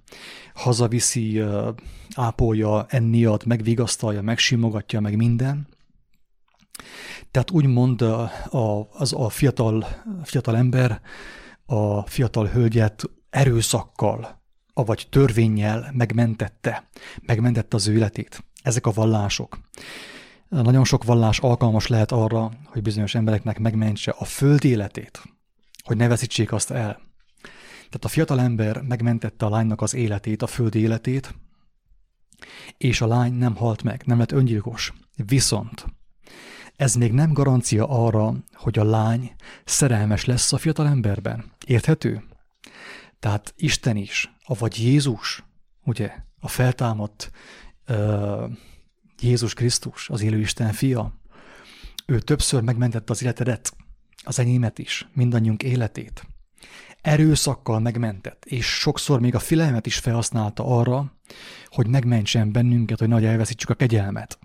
hazaviszi, 0.54 1.42
ápolja, 2.14 2.86
enni 2.88 3.24
ad, 3.24 3.46
megvigasztalja, 3.46 4.22
megsimogatja, 4.22 5.00
meg 5.00 5.16
minden. 5.16 5.68
Tehát 7.30 7.50
úgymond 7.50 8.02
a, 8.02 8.88
az 8.92 9.12
a 9.12 9.28
fiatal, 9.28 9.86
fiatal 10.22 10.56
ember 10.56 11.00
a 11.66 12.06
fiatal 12.06 12.46
hölgyet 12.46 13.10
erőszakkal, 13.30 14.42
avagy 14.72 15.06
törvényjel 15.10 15.90
megmentette, 15.92 16.88
megmentette 17.22 17.76
az 17.76 17.86
ő 17.88 17.94
életét. 17.94 18.44
Ezek 18.62 18.86
a 18.86 18.90
vallások. 18.90 19.58
Nagyon 20.48 20.84
sok 20.84 21.04
vallás 21.04 21.38
alkalmas 21.38 21.86
lehet 21.86 22.12
arra, 22.12 22.50
hogy 22.64 22.82
bizonyos 22.82 23.14
embereknek 23.14 23.58
megmentse 23.58 24.14
a 24.18 24.24
föld 24.24 24.64
életét, 24.64 25.35
hogy 25.86 25.96
ne 25.96 26.08
veszítsék 26.08 26.52
azt 26.52 26.70
el. 26.70 27.00
Tehát 27.74 28.04
a 28.04 28.08
fiatal 28.08 28.40
ember 28.40 28.82
megmentette 28.82 29.46
a 29.46 29.48
lánynak 29.48 29.80
az 29.80 29.94
életét, 29.94 30.42
a 30.42 30.46
földi 30.46 30.78
életét, 30.78 31.34
és 32.78 33.00
a 33.00 33.06
lány 33.06 33.32
nem 33.32 33.54
halt 33.54 33.82
meg, 33.82 34.02
nem 34.06 34.18
lett 34.18 34.32
öngyilkos. 34.32 34.92
Viszont 35.26 35.84
ez 36.76 36.94
még 36.94 37.12
nem 37.12 37.32
garancia 37.32 37.88
arra, 37.88 38.34
hogy 38.52 38.78
a 38.78 38.84
lány 38.84 39.34
szerelmes 39.64 40.24
lesz 40.24 40.52
a 40.52 40.58
fiatal 40.58 40.86
emberben. 40.86 41.52
Érthető? 41.66 42.24
Tehát 43.18 43.54
Isten 43.56 43.96
is, 43.96 44.36
vagy 44.46 44.78
Jézus, 44.82 45.44
ugye, 45.84 46.14
a 46.40 46.48
feltámadt 46.48 47.30
uh, 47.88 48.50
Jézus 49.20 49.54
Krisztus, 49.54 50.08
az 50.08 50.22
élő 50.22 50.38
Isten 50.38 50.72
fia, 50.72 51.20
ő 52.06 52.18
többször 52.20 52.62
megmentette 52.62 53.12
az 53.12 53.22
életedet, 53.22 53.76
az 54.26 54.38
enyémet 54.38 54.78
is, 54.78 55.08
mindannyiunk 55.12 55.62
életét. 55.62 56.26
Erőszakkal 57.00 57.80
megmentett, 57.80 58.44
és 58.44 58.66
sokszor 58.66 59.20
még 59.20 59.34
a 59.34 59.38
filelmet 59.38 59.86
is 59.86 59.96
felhasználta 59.96 60.64
arra, 60.66 61.12
hogy 61.66 61.86
megmentsen 61.86 62.52
bennünket, 62.52 62.98
hogy 62.98 63.08
nagy 63.08 63.24
elveszítsük 63.24 63.70
a 63.70 63.74
kegyelmet. 63.74 64.38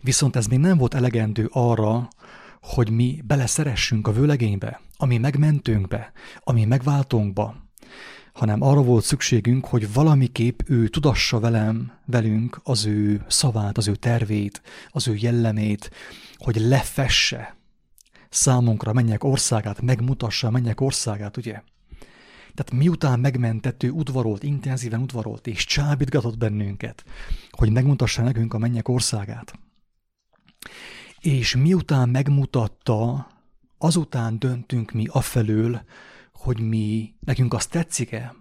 Viszont 0.00 0.36
ez 0.36 0.46
még 0.46 0.58
nem 0.58 0.78
volt 0.78 0.94
elegendő 0.94 1.48
arra, 1.52 2.08
hogy 2.60 2.90
mi 2.90 3.22
beleszeressünk 3.24 4.06
a 4.06 4.12
vőlegénybe, 4.12 4.80
ami 4.96 5.18
megmentőnkbe, 5.18 6.12
ami 6.40 6.64
megváltónkba, 6.64 7.56
hanem 8.32 8.62
arra 8.62 8.82
volt 8.82 9.04
szükségünk, 9.04 9.66
hogy 9.66 9.92
valamiképp 9.92 10.60
ő 10.66 10.88
tudassa 10.88 11.40
velem, 11.40 11.92
velünk 12.06 12.60
az 12.62 12.86
ő 12.86 13.24
szavát, 13.28 13.78
az 13.78 13.88
ő 13.88 13.94
tervét, 13.94 14.62
az 14.88 15.08
ő 15.08 15.14
jellemét, 15.16 15.90
hogy 16.36 16.56
lefesse 16.56 17.58
számunkra 18.30 18.92
mennyek 18.92 19.24
országát, 19.24 19.80
megmutassa 19.80 20.46
a 20.46 20.50
mennyek 20.50 20.80
országát, 20.80 21.36
ugye? 21.36 21.62
Tehát 22.54 22.82
miután 22.82 23.20
megmentettő 23.20 23.90
udvarolt, 23.90 24.42
intenzíven 24.42 25.00
udvarolt 25.00 25.46
és 25.46 25.64
csábítgatott 25.64 26.38
bennünket, 26.38 27.04
hogy 27.50 27.72
megmutassa 27.72 28.22
nekünk 28.22 28.54
a 28.54 28.58
mennyek 28.58 28.88
országát. 28.88 29.58
És 31.20 31.56
miután 31.56 32.08
megmutatta, 32.08 33.26
azután 33.78 34.38
döntünk 34.38 34.92
mi 34.92 35.06
afelől, 35.06 35.82
hogy 36.32 36.60
mi, 36.60 37.14
nekünk 37.20 37.54
az 37.54 37.66
tetszik-e? 37.66 38.34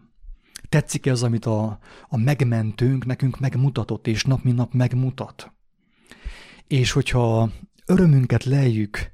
Tetszik-e 0.70 1.12
az, 1.12 1.24
amit 1.24 1.46
a, 1.46 1.80
a 2.08 2.18
megmentőnk 2.18 3.06
nekünk 3.06 3.40
megmutatott, 3.40 4.08
és 4.08 4.24
nap 4.24 4.44
mint 4.44 4.58
nap 4.58 4.74
megmutat? 4.74 5.54
És 6.68 6.92
hogyha 6.92 7.52
örömünket 7.86 8.44
lejjük 8.44 9.12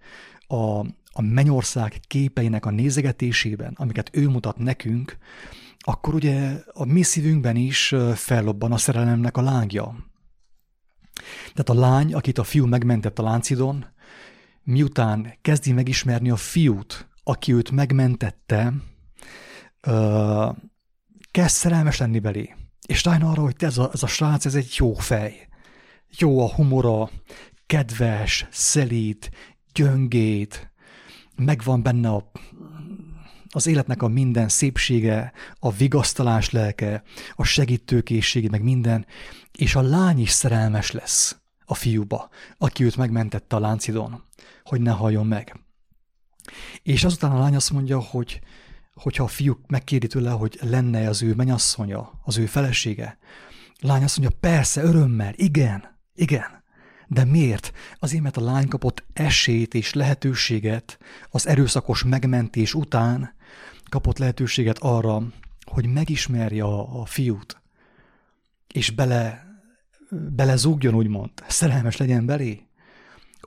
a, 0.47 0.79
a 1.11 1.21
mennyország 1.21 1.99
képeinek 2.07 2.65
a 2.65 2.71
nézegetésében, 2.71 3.73
amiket 3.75 4.09
ő 4.13 4.29
mutat 4.29 4.57
nekünk, 4.57 5.17
akkor 5.77 6.13
ugye 6.13 6.63
a 6.73 6.85
mi 6.85 7.01
szívünkben 7.01 7.55
is 7.55 7.95
fellobban 8.13 8.71
a 8.71 8.77
szerelemnek 8.77 9.37
a 9.37 9.41
lángja. 9.41 9.95
Tehát 11.53 11.69
a 11.69 11.73
lány, 11.73 12.13
akit 12.13 12.37
a 12.37 12.43
fiú 12.43 12.65
megmentett 12.65 13.19
a 13.19 13.23
láncidon, 13.23 13.85
miután 14.63 15.33
kezdi 15.41 15.71
megismerni 15.71 16.29
a 16.29 16.35
fiút, 16.35 17.09
aki 17.23 17.53
őt 17.53 17.71
megmentette, 17.71 18.73
kezd 21.31 21.55
szerelmes 21.55 21.97
lenni 21.97 22.19
belé. 22.19 22.55
És 22.87 23.03
rájön 23.03 23.21
arra, 23.21 23.41
hogy 23.41 23.55
ez 23.57 23.77
a, 23.77 23.89
ez 23.93 24.03
a 24.03 24.07
srác, 24.07 24.45
ez 24.45 24.55
egy 24.55 24.73
jó 24.77 24.93
fej. 24.93 25.47
Jó 26.17 26.39
a 26.39 26.53
humora, 26.53 27.09
kedves, 27.65 28.47
szelít, 28.51 29.31
gyöngét, 29.75 30.71
megvan 31.35 31.83
benne 31.83 32.09
a, 32.09 32.31
az 33.49 33.67
életnek 33.67 34.01
a 34.01 34.07
minden 34.07 34.49
szépsége, 34.49 35.33
a 35.59 35.71
vigasztalás 35.71 36.49
lelke, 36.49 37.03
a 37.35 37.43
segítőkészsége, 37.43 38.49
meg 38.49 38.63
minden, 38.63 39.05
és 39.51 39.75
a 39.75 39.81
lány 39.81 40.19
is 40.19 40.29
szerelmes 40.29 40.91
lesz 40.91 41.37
a 41.65 41.73
fiúba, 41.73 42.29
aki 42.57 42.83
őt 42.83 42.97
megmentette 42.97 43.55
a 43.55 43.59
láncidon, 43.59 44.23
hogy 44.63 44.81
ne 44.81 44.91
halljon 44.91 45.27
meg. 45.27 45.59
És 46.83 47.03
azután 47.03 47.31
a 47.31 47.39
lány 47.39 47.55
azt 47.55 47.71
mondja, 47.71 47.99
hogy 47.99 48.41
hogyha 48.93 49.23
a 49.23 49.27
fiú 49.27 49.59
megkéri 49.67 50.07
tőle, 50.07 50.29
hogy 50.29 50.57
lenne 50.61 51.09
az 51.09 51.21
ő 51.21 51.33
menyasszonya, 51.33 52.11
az 52.23 52.37
ő 52.37 52.45
felesége, 52.45 53.17
a 53.81 53.87
lány 53.87 54.03
azt 54.03 54.17
mondja, 54.17 54.37
persze, 54.39 54.83
örömmel, 54.83 55.33
igen, 55.35 55.99
igen. 56.13 56.63
De 57.07 57.25
miért? 57.25 57.71
Azért, 57.99 58.23
mert 58.23 58.37
a 58.37 58.41
lány 58.41 58.67
kapott 58.67 59.03
esélyt 59.13 59.73
és 59.73 59.93
lehetőséget 59.93 60.97
az 61.29 61.47
erőszakos 61.47 62.03
megmentés 62.03 62.73
után 62.73 63.33
kapott 63.89 64.17
lehetőséget 64.17 64.77
arra, 64.79 65.23
hogy 65.65 65.87
megismerje 65.87 66.63
a, 66.63 67.01
a 67.01 67.05
fiút, 67.05 67.61
és 68.73 68.89
bele, 68.89 69.45
bele 70.09 70.55
zúgjon, 70.55 70.93
úgymond, 70.95 71.29
szerelmes 71.47 71.97
legyen 71.97 72.25
belé. 72.25 72.61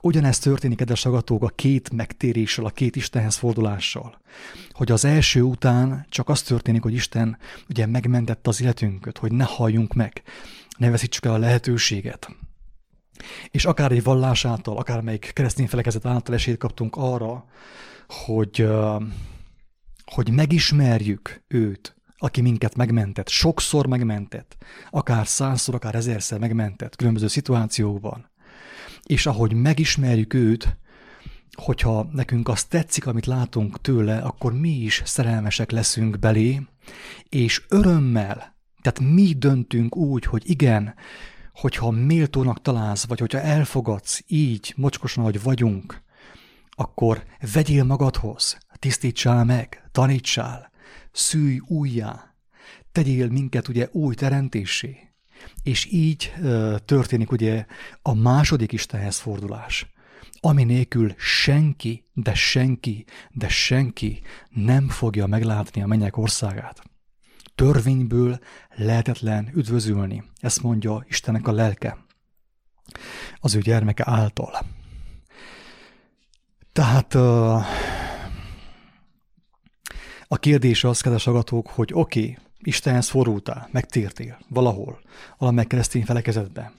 Ugyanezt 0.01 0.43
történik, 0.43 0.77
kedves 0.77 1.05
agatók, 1.05 1.43
a 1.43 1.47
két 1.47 1.91
megtéréssel, 1.91 2.65
a 2.65 2.69
két 2.69 2.95
Istenhez 2.95 3.35
fordulással. 3.35 4.21
Hogy 4.71 4.91
az 4.91 5.05
első 5.05 5.41
után 5.41 6.05
csak 6.09 6.29
az 6.29 6.41
történik, 6.41 6.81
hogy 6.81 6.93
Isten 6.93 7.37
ugye 7.69 7.85
megmentette 7.85 8.49
az 8.49 8.61
életünket, 8.61 9.17
hogy 9.17 9.31
ne 9.31 9.43
halljunk 9.43 9.93
meg, 9.93 10.21
ne 10.77 10.89
veszítsük 10.89 11.25
el 11.25 11.33
a 11.33 11.37
lehetőséget, 11.37 12.29
és 13.51 13.65
akár 13.65 13.91
egy 13.91 14.03
vallás 14.03 14.45
által, 14.45 14.77
akár 14.77 15.01
melyik 15.01 15.31
keresztény 15.33 15.67
felekezet 15.67 16.05
által 16.05 16.35
esélyt 16.35 16.57
kaptunk 16.57 16.95
arra, 16.95 17.45
hogy, 18.07 18.67
hogy 20.05 20.31
megismerjük 20.31 21.43
őt, 21.47 21.95
aki 22.17 22.41
minket 22.41 22.75
megmentett, 22.75 23.27
sokszor 23.29 23.87
megmentett, 23.87 24.57
akár 24.89 25.27
százszor, 25.27 25.75
akár 25.75 25.95
ezerszer 25.95 26.39
megmentett 26.39 26.95
különböző 26.95 27.27
szituációkban. 27.27 28.29
És 29.03 29.25
ahogy 29.25 29.53
megismerjük 29.53 30.33
őt, 30.33 30.77
hogyha 31.51 32.09
nekünk 32.11 32.47
az 32.47 32.63
tetszik, 32.63 33.07
amit 33.07 33.25
látunk 33.25 33.81
tőle, 33.81 34.17
akkor 34.17 34.53
mi 34.53 34.69
is 34.69 35.01
szerelmesek 35.05 35.71
leszünk 35.71 36.19
belé, 36.19 36.61
és 37.29 37.65
örömmel, 37.69 38.55
tehát 38.81 39.13
mi 39.13 39.33
döntünk 39.33 39.95
úgy, 39.95 40.25
hogy 40.25 40.49
igen, 40.49 40.93
hogyha 41.53 41.89
méltónak 41.89 42.61
találsz, 42.61 43.05
vagy 43.05 43.19
hogyha 43.19 43.41
elfogadsz 43.41 44.23
így, 44.27 44.73
mocskosan, 44.77 45.23
hogy 45.23 45.41
vagyunk, 45.41 46.01
akkor 46.69 47.23
vegyél 47.53 47.83
magadhoz, 47.83 48.57
tisztítsál 48.73 49.43
meg, 49.43 49.89
tanítsál, 49.91 50.71
szűj 51.11 51.59
újjá, 51.67 52.35
tegyél 52.91 53.27
minket 53.27 53.67
ugye 53.67 53.87
új 53.91 54.15
teremtésé. 54.15 54.97
És 55.63 55.85
így 55.91 56.33
uh, 56.39 56.75
történik 56.85 57.31
ugye 57.31 57.65
a 58.01 58.13
második 58.13 58.71
Istenhez 58.71 59.19
fordulás, 59.19 59.91
ami 60.39 60.63
nélkül 60.63 61.13
senki, 61.17 62.05
de 62.13 62.33
senki, 62.33 63.05
de 63.31 63.47
senki 63.47 64.21
nem 64.49 64.89
fogja 64.89 65.25
meglátni 65.25 65.81
a 65.81 65.87
mennyek 65.87 66.17
országát 66.17 66.89
törvényből 67.59 68.39
lehetetlen 68.75 69.51
üdvözülni. 69.55 70.23
Ezt 70.39 70.61
mondja 70.61 71.05
Istennek 71.07 71.47
a 71.47 71.51
lelke 71.51 71.97
az 73.39 73.55
ő 73.55 73.59
gyermeke 73.59 74.03
által. 74.07 74.65
Tehát 76.73 77.15
a 80.27 80.37
kérdés 80.37 80.83
az, 80.83 81.01
kedves 81.01 81.27
agatók, 81.27 81.67
hogy 81.67 81.89
oké, 81.93 82.19
okay, 82.19 82.37
Istenhez 82.59 83.09
forultál, 83.09 83.69
megtértél 83.71 84.39
valahol, 84.49 84.99
valamely 85.37 85.65
keresztény 85.65 86.05
felekezetbe. 86.05 86.71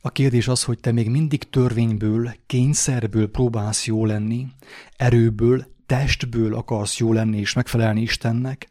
A 0.00 0.10
kérdés 0.10 0.48
az, 0.48 0.64
hogy 0.64 0.80
te 0.80 0.92
még 0.92 1.10
mindig 1.10 1.50
törvényből, 1.50 2.34
kényszerből 2.46 3.30
próbálsz 3.30 3.86
jó 3.86 4.04
lenni, 4.06 4.46
erőből, 4.96 5.66
testből 5.86 6.54
akarsz 6.54 6.98
jó 6.98 7.12
lenni 7.12 7.38
és 7.38 7.52
megfelelni 7.52 8.00
Istennek, 8.00 8.68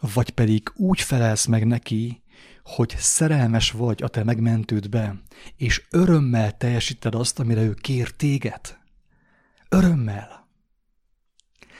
vagy 0.00 0.30
pedig 0.30 0.72
úgy 0.74 1.00
felelsz 1.00 1.46
meg 1.46 1.66
neki, 1.66 2.22
hogy 2.64 2.94
szerelmes 2.98 3.70
vagy 3.70 4.02
a 4.02 4.08
te 4.08 4.24
megmentődbe, 4.24 5.22
és 5.56 5.82
örömmel 5.90 6.56
teljesíted 6.56 7.14
azt, 7.14 7.38
amire 7.38 7.62
ő 7.62 7.74
kér 7.74 8.10
téged. 8.10 8.78
Örömmel. 9.68 10.48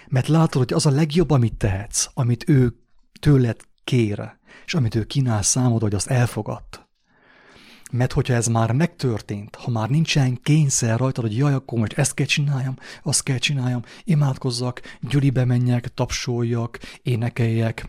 Mert 0.08 0.28
látod, 0.28 0.62
hogy 0.62 0.72
az 0.72 0.86
a 0.86 0.90
legjobb, 0.90 1.30
amit 1.30 1.54
tehetsz, 1.54 2.08
amit 2.14 2.48
ő 2.48 2.76
tőled 3.20 3.60
kér, 3.84 4.32
és 4.66 4.74
amit 4.74 4.94
ő 4.94 5.04
kínál 5.04 5.42
számodra, 5.42 5.86
hogy 5.86 5.94
azt 5.94 6.10
elfogadt. 6.10 6.86
Mert 7.92 8.12
hogyha 8.12 8.34
ez 8.34 8.46
már 8.46 8.72
megtörtént, 8.72 9.54
ha 9.54 9.70
már 9.70 9.88
nincsen 9.88 10.40
kényszer 10.42 10.98
rajtad, 10.98 11.24
hogy 11.24 11.36
jaj, 11.36 11.52
akkor 11.52 11.78
most 11.78 11.92
ezt 11.92 12.14
kell 12.14 12.26
csináljam, 12.26 12.76
azt 13.02 13.22
kell 13.22 13.38
csináljam, 13.38 13.82
imádkozzak, 14.04 14.80
gyülibe 15.00 15.44
menjek, 15.44 15.94
tapsoljak, 15.94 16.78
énekeljek, 17.02 17.88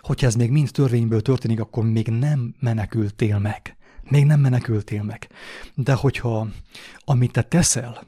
hogyha 0.00 0.26
ez 0.26 0.34
még 0.34 0.50
mind 0.50 0.70
törvényből 0.70 1.22
történik, 1.22 1.60
akkor 1.60 1.84
még 1.84 2.08
nem 2.08 2.54
menekültél 2.60 3.38
meg. 3.38 3.76
Még 4.02 4.24
nem 4.24 4.40
menekültél 4.40 5.02
meg. 5.02 5.28
De 5.74 5.94
hogyha 5.94 6.48
amit 6.98 7.32
te 7.32 7.42
teszel, 7.42 8.04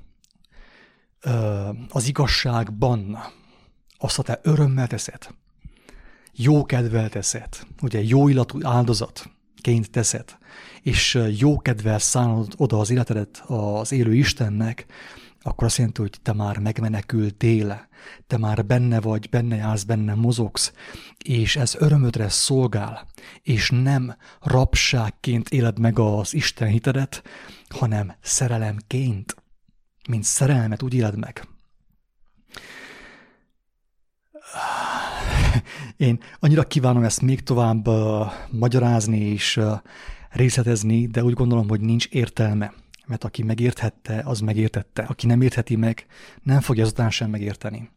az 1.88 2.09
igazságban, 2.09 3.18
azt 3.98 4.18
a 4.18 4.22
te 4.22 4.40
örömmel 4.42 4.87
teszed, 4.87 5.29
jó 6.33 6.64
kedvel 6.64 7.09
teszed, 7.09 7.59
ugye 7.83 8.02
jó 8.02 8.29
illatú 8.29 8.59
áldozatként 8.62 9.90
teszed, 9.90 10.37
és 10.83 11.18
jó 11.38 11.59
kedvel 11.59 11.98
szánod 11.98 12.55
oda 12.57 12.79
az 12.79 12.90
életedet 12.90 13.44
az 13.46 13.92
élő 13.92 14.14
Istennek, 14.14 14.87
akkor 15.47 15.67
azt 15.67 15.77
jelenti, 15.77 16.01
hogy 16.01 16.19
te 16.23 16.33
már 16.33 16.59
megmenekültél, 16.59 17.89
te 18.27 18.39
már 18.39 18.67
benne 18.67 19.01
vagy, 19.01 19.29
benne 19.31 19.57
jársz, 19.57 19.83
benne 19.83 20.15
mozogsz, 20.15 20.73
és 21.25 21.57
ez 21.57 21.75
örömödre 21.75 22.29
szolgál, 22.29 23.07
és 23.43 23.71
nem 23.71 24.17
rabságként 24.41 25.49
éled 25.49 25.79
meg 25.79 25.99
az 25.99 26.35
Isten 26.35 26.69
hitedet, 26.69 27.23
hanem 27.69 28.15
szerelemként, 28.21 29.37
mint 30.09 30.25
szerelmet 30.25 30.83
úgy 30.83 30.95
éled 30.95 31.19
meg. 31.19 31.49
Én 35.97 36.21
annyira 36.41 36.63
kívánom 36.63 37.03
ezt 37.03 37.21
még 37.21 37.43
tovább 37.43 37.89
uh, 37.89 38.33
magyarázni 38.51 39.19
és 39.19 39.57
uh, 39.57 39.73
részletezni, 40.31 41.07
de 41.07 41.25
úgy 41.25 41.35
gondolom, 41.35 41.69
hogy 41.69 41.81
nincs 41.81 42.07
értelme 42.07 42.73
mert 43.07 43.25
aki 43.25 43.42
megérthette, 43.42 44.23
az 44.25 44.40
megértette. 44.40 45.03
Aki 45.03 45.27
nem 45.27 45.40
értheti 45.40 45.77
meg, 45.77 46.07
nem 46.42 46.61
fogja 46.61 46.85
azután 46.85 47.11
sem 47.11 47.31
megérteni. 47.31 47.90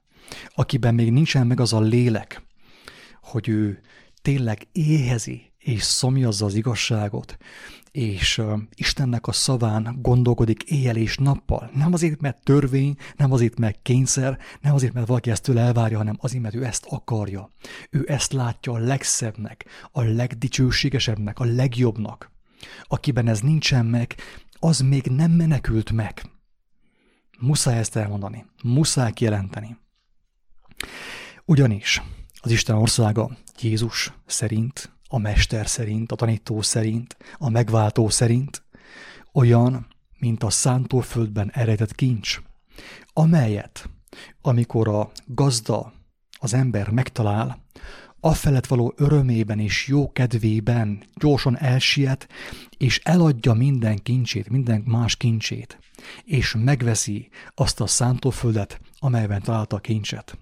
Akiben 0.55 0.95
még 0.95 1.11
nincsen 1.11 1.47
meg 1.47 1.59
az 1.59 1.73
a 1.73 1.79
lélek, 1.79 2.41
hogy 3.21 3.47
ő 3.47 3.81
tényleg 4.21 4.67
éhezi 4.71 5.49
és 5.57 5.83
szomjazza 5.83 6.45
az 6.45 6.53
igazságot, 6.53 7.37
és 7.91 8.37
uh, 8.37 8.59
Istennek 8.75 9.27
a 9.27 9.31
szaván 9.31 9.97
gondolkodik 10.01 10.63
éjjel 10.63 10.95
és 10.95 11.17
nappal. 11.17 11.71
Nem 11.73 11.93
azért, 11.93 12.21
mert 12.21 12.43
törvény, 12.43 12.95
nem 13.15 13.31
azért, 13.31 13.59
mert 13.59 13.79
kényszer, 13.81 14.37
nem 14.61 14.73
azért, 14.73 14.93
mert 14.93 15.07
valaki 15.07 15.31
ezt 15.31 15.43
tőle 15.43 15.61
elvárja, 15.61 15.97
hanem 15.97 16.17
azért, 16.19 16.43
mert 16.43 16.55
ő 16.55 16.65
ezt 16.65 16.85
akarja. 16.89 17.49
Ő 17.89 18.03
ezt 18.07 18.33
látja 18.33 18.73
a 18.73 18.77
legszebbnek, 18.77 19.65
a 19.91 20.01
legdicsőségesebbnek, 20.01 21.39
a 21.39 21.45
legjobbnak. 21.45 22.31
Akiben 22.83 23.27
ez 23.27 23.39
nincsen 23.39 23.85
meg, 23.85 24.15
az 24.59 24.79
még 24.79 25.05
nem 25.05 25.31
menekült 25.31 25.91
meg. 25.91 26.29
Muszáj 27.39 27.77
ezt 27.77 27.95
elmondani, 27.95 28.45
muszáj 28.63 29.11
kijelenteni. 29.11 29.77
Ugyanis 31.45 32.01
az 32.41 32.51
Isten 32.51 32.75
országa 32.75 33.37
Jézus 33.61 34.13
szerint, 34.25 34.91
a 35.07 35.17
Mester 35.17 35.67
szerint, 35.67 36.11
a 36.11 36.15
tanító 36.15 36.61
szerint, 36.61 37.17
a 37.37 37.49
megváltó 37.49 38.09
szerint 38.09 38.63
olyan, 39.33 39.87
mint 40.17 40.43
a 40.43 40.49
szántóföldben 40.49 41.51
eredett 41.51 41.95
kincs, 41.95 42.41
amelyet, 43.13 43.89
amikor 44.41 44.87
a 44.87 45.11
gazda, 45.25 45.93
az 46.39 46.53
ember 46.53 46.89
megtalál, 46.89 47.63
afelett 48.19 48.67
való 48.67 48.93
örömében 48.97 49.59
és 49.59 49.87
jó 49.87 50.11
kedvében 50.11 51.03
gyorsan 51.15 51.57
elsiet, 51.57 52.27
és 52.77 53.01
eladja 53.03 53.53
minden 53.53 53.97
kincsét, 53.97 54.49
minden 54.49 54.83
más 54.85 55.15
kincsét, 55.15 55.79
és 56.23 56.55
megveszi 56.57 57.29
azt 57.55 57.81
a 57.81 57.87
szántóföldet, 57.87 58.81
amelyben 58.99 59.41
találta 59.41 59.75
a 59.75 59.79
kincset. 59.79 60.37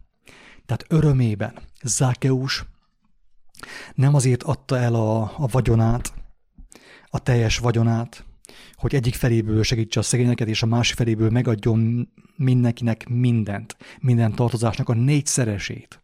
Tehát 0.66 0.86
örömében 0.88 1.54
Zákeus 1.84 2.66
nem 3.96 4.16
azért 4.16 4.44
adta 4.44 4.78
el 4.78 4.96
a, 4.96 5.22
a 5.22 5.48
vagyonát, 5.48 6.14
a 7.10 7.20
teljes 7.20 7.58
vagyonát, 7.58 8.26
hogy 8.74 8.96
egyik 8.96 9.16
feléből 9.16 9.64
segítse 9.64 10.00
a 10.00 10.04
szegényeket, 10.04 10.48
és 10.48 10.64
a 10.64 10.66
másik 10.66 10.96
feléből 10.96 11.30
megadjon 11.30 12.10
mindenkinek 12.36 13.08
mindent, 13.10 13.78
minden 14.00 14.34
tartozásnak 14.34 14.90
a 14.90 14.94
négyszeresét 14.94 16.02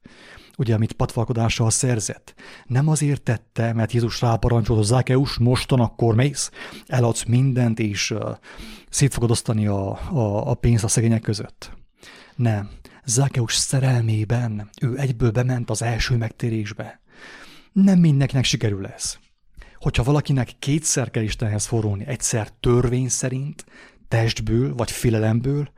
ugye, 0.57 0.73
amit 0.73 0.93
patvalkodással 0.93 1.69
szerzett. 1.69 2.33
Nem 2.65 2.87
azért 2.87 3.21
tette, 3.21 3.73
mert 3.73 3.91
Jézus 3.91 4.21
ráparancsolt, 4.21 4.77
hogy 4.77 4.87
Zákeus, 4.87 5.37
mostan 5.37 5.79
akkor 5.79 6.15
mész, 6.15 6.51
eladsz 6.85 7.23
mindent, 7.23 7.79
és 7.79 8.11
uh, 8.11 8.37
szét 8.89 9.13
fogod 9.13 9.31
osztani 9.31 9.67
a, 9.67 9.89
a, 10.11 10.49
a 10.49 10.53
pénzt 10.53 10.83
a 10.83 10.87
szegények 10.87 11.21
között. 11.21 11.71
Nem. 12.35 12.69
Zákeus 13.05 13.55
szerelmében 13.55 14.69
ő 14.81 14.97
egyből 14.97 15.31
bement 15.31 15.69
az 15.69 15.81
első 15.81 16.17
megtérésbe. 16.17 17.01
Nem 17.71 17.99
mindenkinek 17.99 18.43
sikerül 18.43 18.85
ez. 18.87 19.17
Hogyha 19.79 20.03
valakinek 20.03 20.51
kétszer 20.59 21.11
kell 21.11 21.23
Istenhez 21.23 21.65
forulni, 21.65 22.05
egyszer 22.07 22.49
törvény 22.59 23.09
szerint, 23.09 23.65
testből 24.13 24.75
vagy 24.75 24.91
félelemből, 24.91 25.69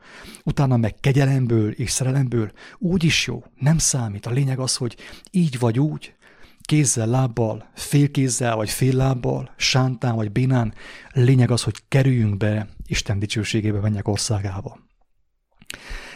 utána 0.44 0.76
meg 0.76 0.94
kegyelemből 1.00 1.70
és 1.70 1.90
szerelemből, 1.90 2.52
úgy 2.78 3.04
is 3.04 3.26
jó, 3.26 3.44
nem 3.58 3.78
számít. 3.78 4.26
A 4.26 4.30
lényeg 4.30 4.58
az, 4.58 4.76
hogy 4.76 4.96
így 5.30 5.58
vagy 5.58 5.78
úgy, 5.78 6.14
kézzel, 6.60 7.06
lábbal, 7.06 7.70
félkézzel 7.74 8.56
vagy 8.56 8.70
fél 8.70 8.94
lábbal, 8.94 9.54
sántán 9.56 10.14
vagy 10.14 10.32
bénán, 10.32 10.74
lényeg 11.12 11.50
az, 11.50 11.62
hogy 11.62 11.82
kerüljünk 11.88 12.36
be 12.36 12.68
Isten 12.86 13.18
dicsőségébe, 13.18 13.80
menjek 13.80 14.08
országába. 14.08 14.78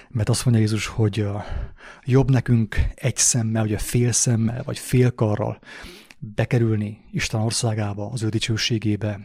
Mert 0.08 0.28
azt 0.28 0.44
mondja 0.44 0.62
Jézus, 0.62 0.86
hogy 0.86 1.26
jobb 2.04 2.30
nekünk 2.30 2.76
egy 2.94 3.16
szemmel, 3.16 3.62
vagy 3.62 3.74
a 3.74 3.78
fél 3.78 4.12
szemmel, 4.12 4.62
vagy 4.62 4.78
fél 4.78 5.14
karral 5.14 5.58
bekerülni 6.18 6.98
Isten 7.12 7.40
országába, 7.40 8.10
az 8.10 8.22
ő 8.22 8.28
dicsőségébe, 8.28 9.20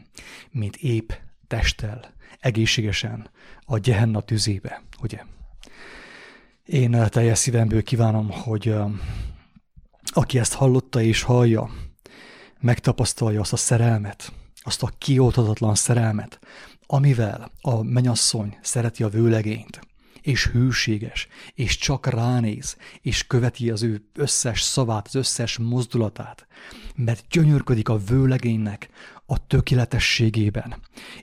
mint 0.51 0.75
épp 0.75 1.11
testtel, 1.47 2.14
egészségesen 2.39 3.29
a 3.65 3.77
gyehenna 3.77 4.21
tüzébe, 4.21 4.81
ugye? 5.01 5.21
Én 6.65 7.07
teljes 7.09 7.37
szívemből 7.37 7.83
kívánom, 7.83 8.31
hogy 8.31 8.75
aki 10.05 10.39
ezt 10.39 10.53
hallotta 10.53 11.01
és 11.01 11.21
hallja, 11.21 11.69
megtapasztalja 12.59 13.39
azt 13.39 13.53
a 13.53 13.57
szerelmet, 13.57 14.31
azt 14.61 14.83
a 14.83 14.91
kioltatatlan 14.97 15.75
szerelmet, 15.75 16.39
amivel 16.87 17.51
a 17.61 17.83
menyasszony 17.83 18.57
szereti 18.61 19.03
a 19.03 19.09
vőlegényt, 19.09 19.79
és 20.25 20.47
hűséges, 20.47 21.27
és 21.53 21.77
csak 21.77 22.05
ránéz, 22.05 22.77
és 23.01 23.27
követi 23.27 23.69
az 23.69 23.83
ő 23.83 24.09
összes 24.13 24.61
szavát, 24.61 25.07
az 25.07 25.15
összes 25.15 25.57
mozdulatát, 25.57 26.47
mert 26.95 27.27
gyönyörködik 27.29 27.89
a 27.89 27.97
vőlegénynek 27.97 28.89
a 29.25 29.47
tökéletességében, 29.47 30.75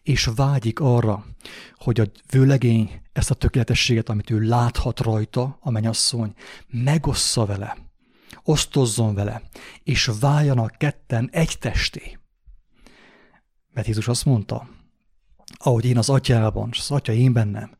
és 0.02 0.28
vágyik 0.34 0.80
arra, 0.80 1.26
hogy 1.76 2.00
a 2.00 2.04
vőlegény 2.30 3.00
ezt 3.12 3.30
a 3.30 3.34
tökéletességet, 3.34 4.08
amit 4.08 4.30
ő 4.30 4.40
láthat 4.40 5.00
rajta, 5.00 5.58
a 5.60 5.70
menyasszony, 5.70 6.34
megossza 6.68 7.46
vele, 7.46 7.76
osztozzon 8.42 9.14
vele, 9.14 9.42
és 9.82 10.10
váljanak 10.20 10.74
ketten 10.78 11.28
egy 11.32 11.58
testé. 11.58 12.18
Mert 13.70 13.86
Jézus 13.86 14.08
azt 14.08 14.24
mondta, 14.24 14.68
ahogy 15.52 15.84
én 15.84 15.98
az 15.98 16.08
atyában, 16.08 16.68
és 16.72 16.78
az 16.78 16.90
atya 16.90 17.12
én 17.12 17.32
bennem, 17.32 17.70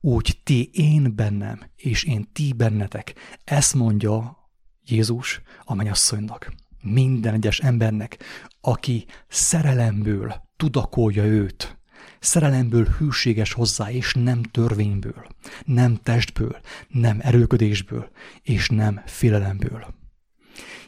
úgy 0.00 0.40
ti 0.42 0.70
én 0.72 1.14
bennem, 1.14 1.70
és 1.76 2.04
én 2.04 2.28
ti 2.32 2.52
bennetek. 2.52 3.14
Ezt 3.44 3.74
mondja 3.74 4.38
Jézus 4.84 5.40
a 5.64 5.74
mennyasszonynak. 5.74 6.52
Minden 6.82 7.34
egyes 7.34 7.58
embernek, 7.60 8.18
aki 8.60 9.06
szerelemből 9.28 10.34
tudakolja 10.56 11.24
őt, 11.24 11.78
szerelemből 12.20 12.84
hűséges 12.98 13.52
hozzá, 13.52 13.90
és 13.90 14.14
nem 14.14 14.42
törvényből, 14.42 15.26
nem 15.64 15.96
testből, 16.02 16.60
nem 16.88 17.18
erőködésből, 17.20 18.10
és 18.42 18.68
nem 18.68 19.02
félelemből. 19.06 19.94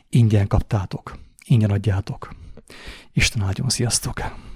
Ingyen 0.08 0.46
kaptátok, 0.46 1.18
ingyen 1.44 1.70
adjátok. 1.70 2.34
Isten 3.12 3.42
áldjon, 3.42 3.68
sziasztok! 3.68 4.46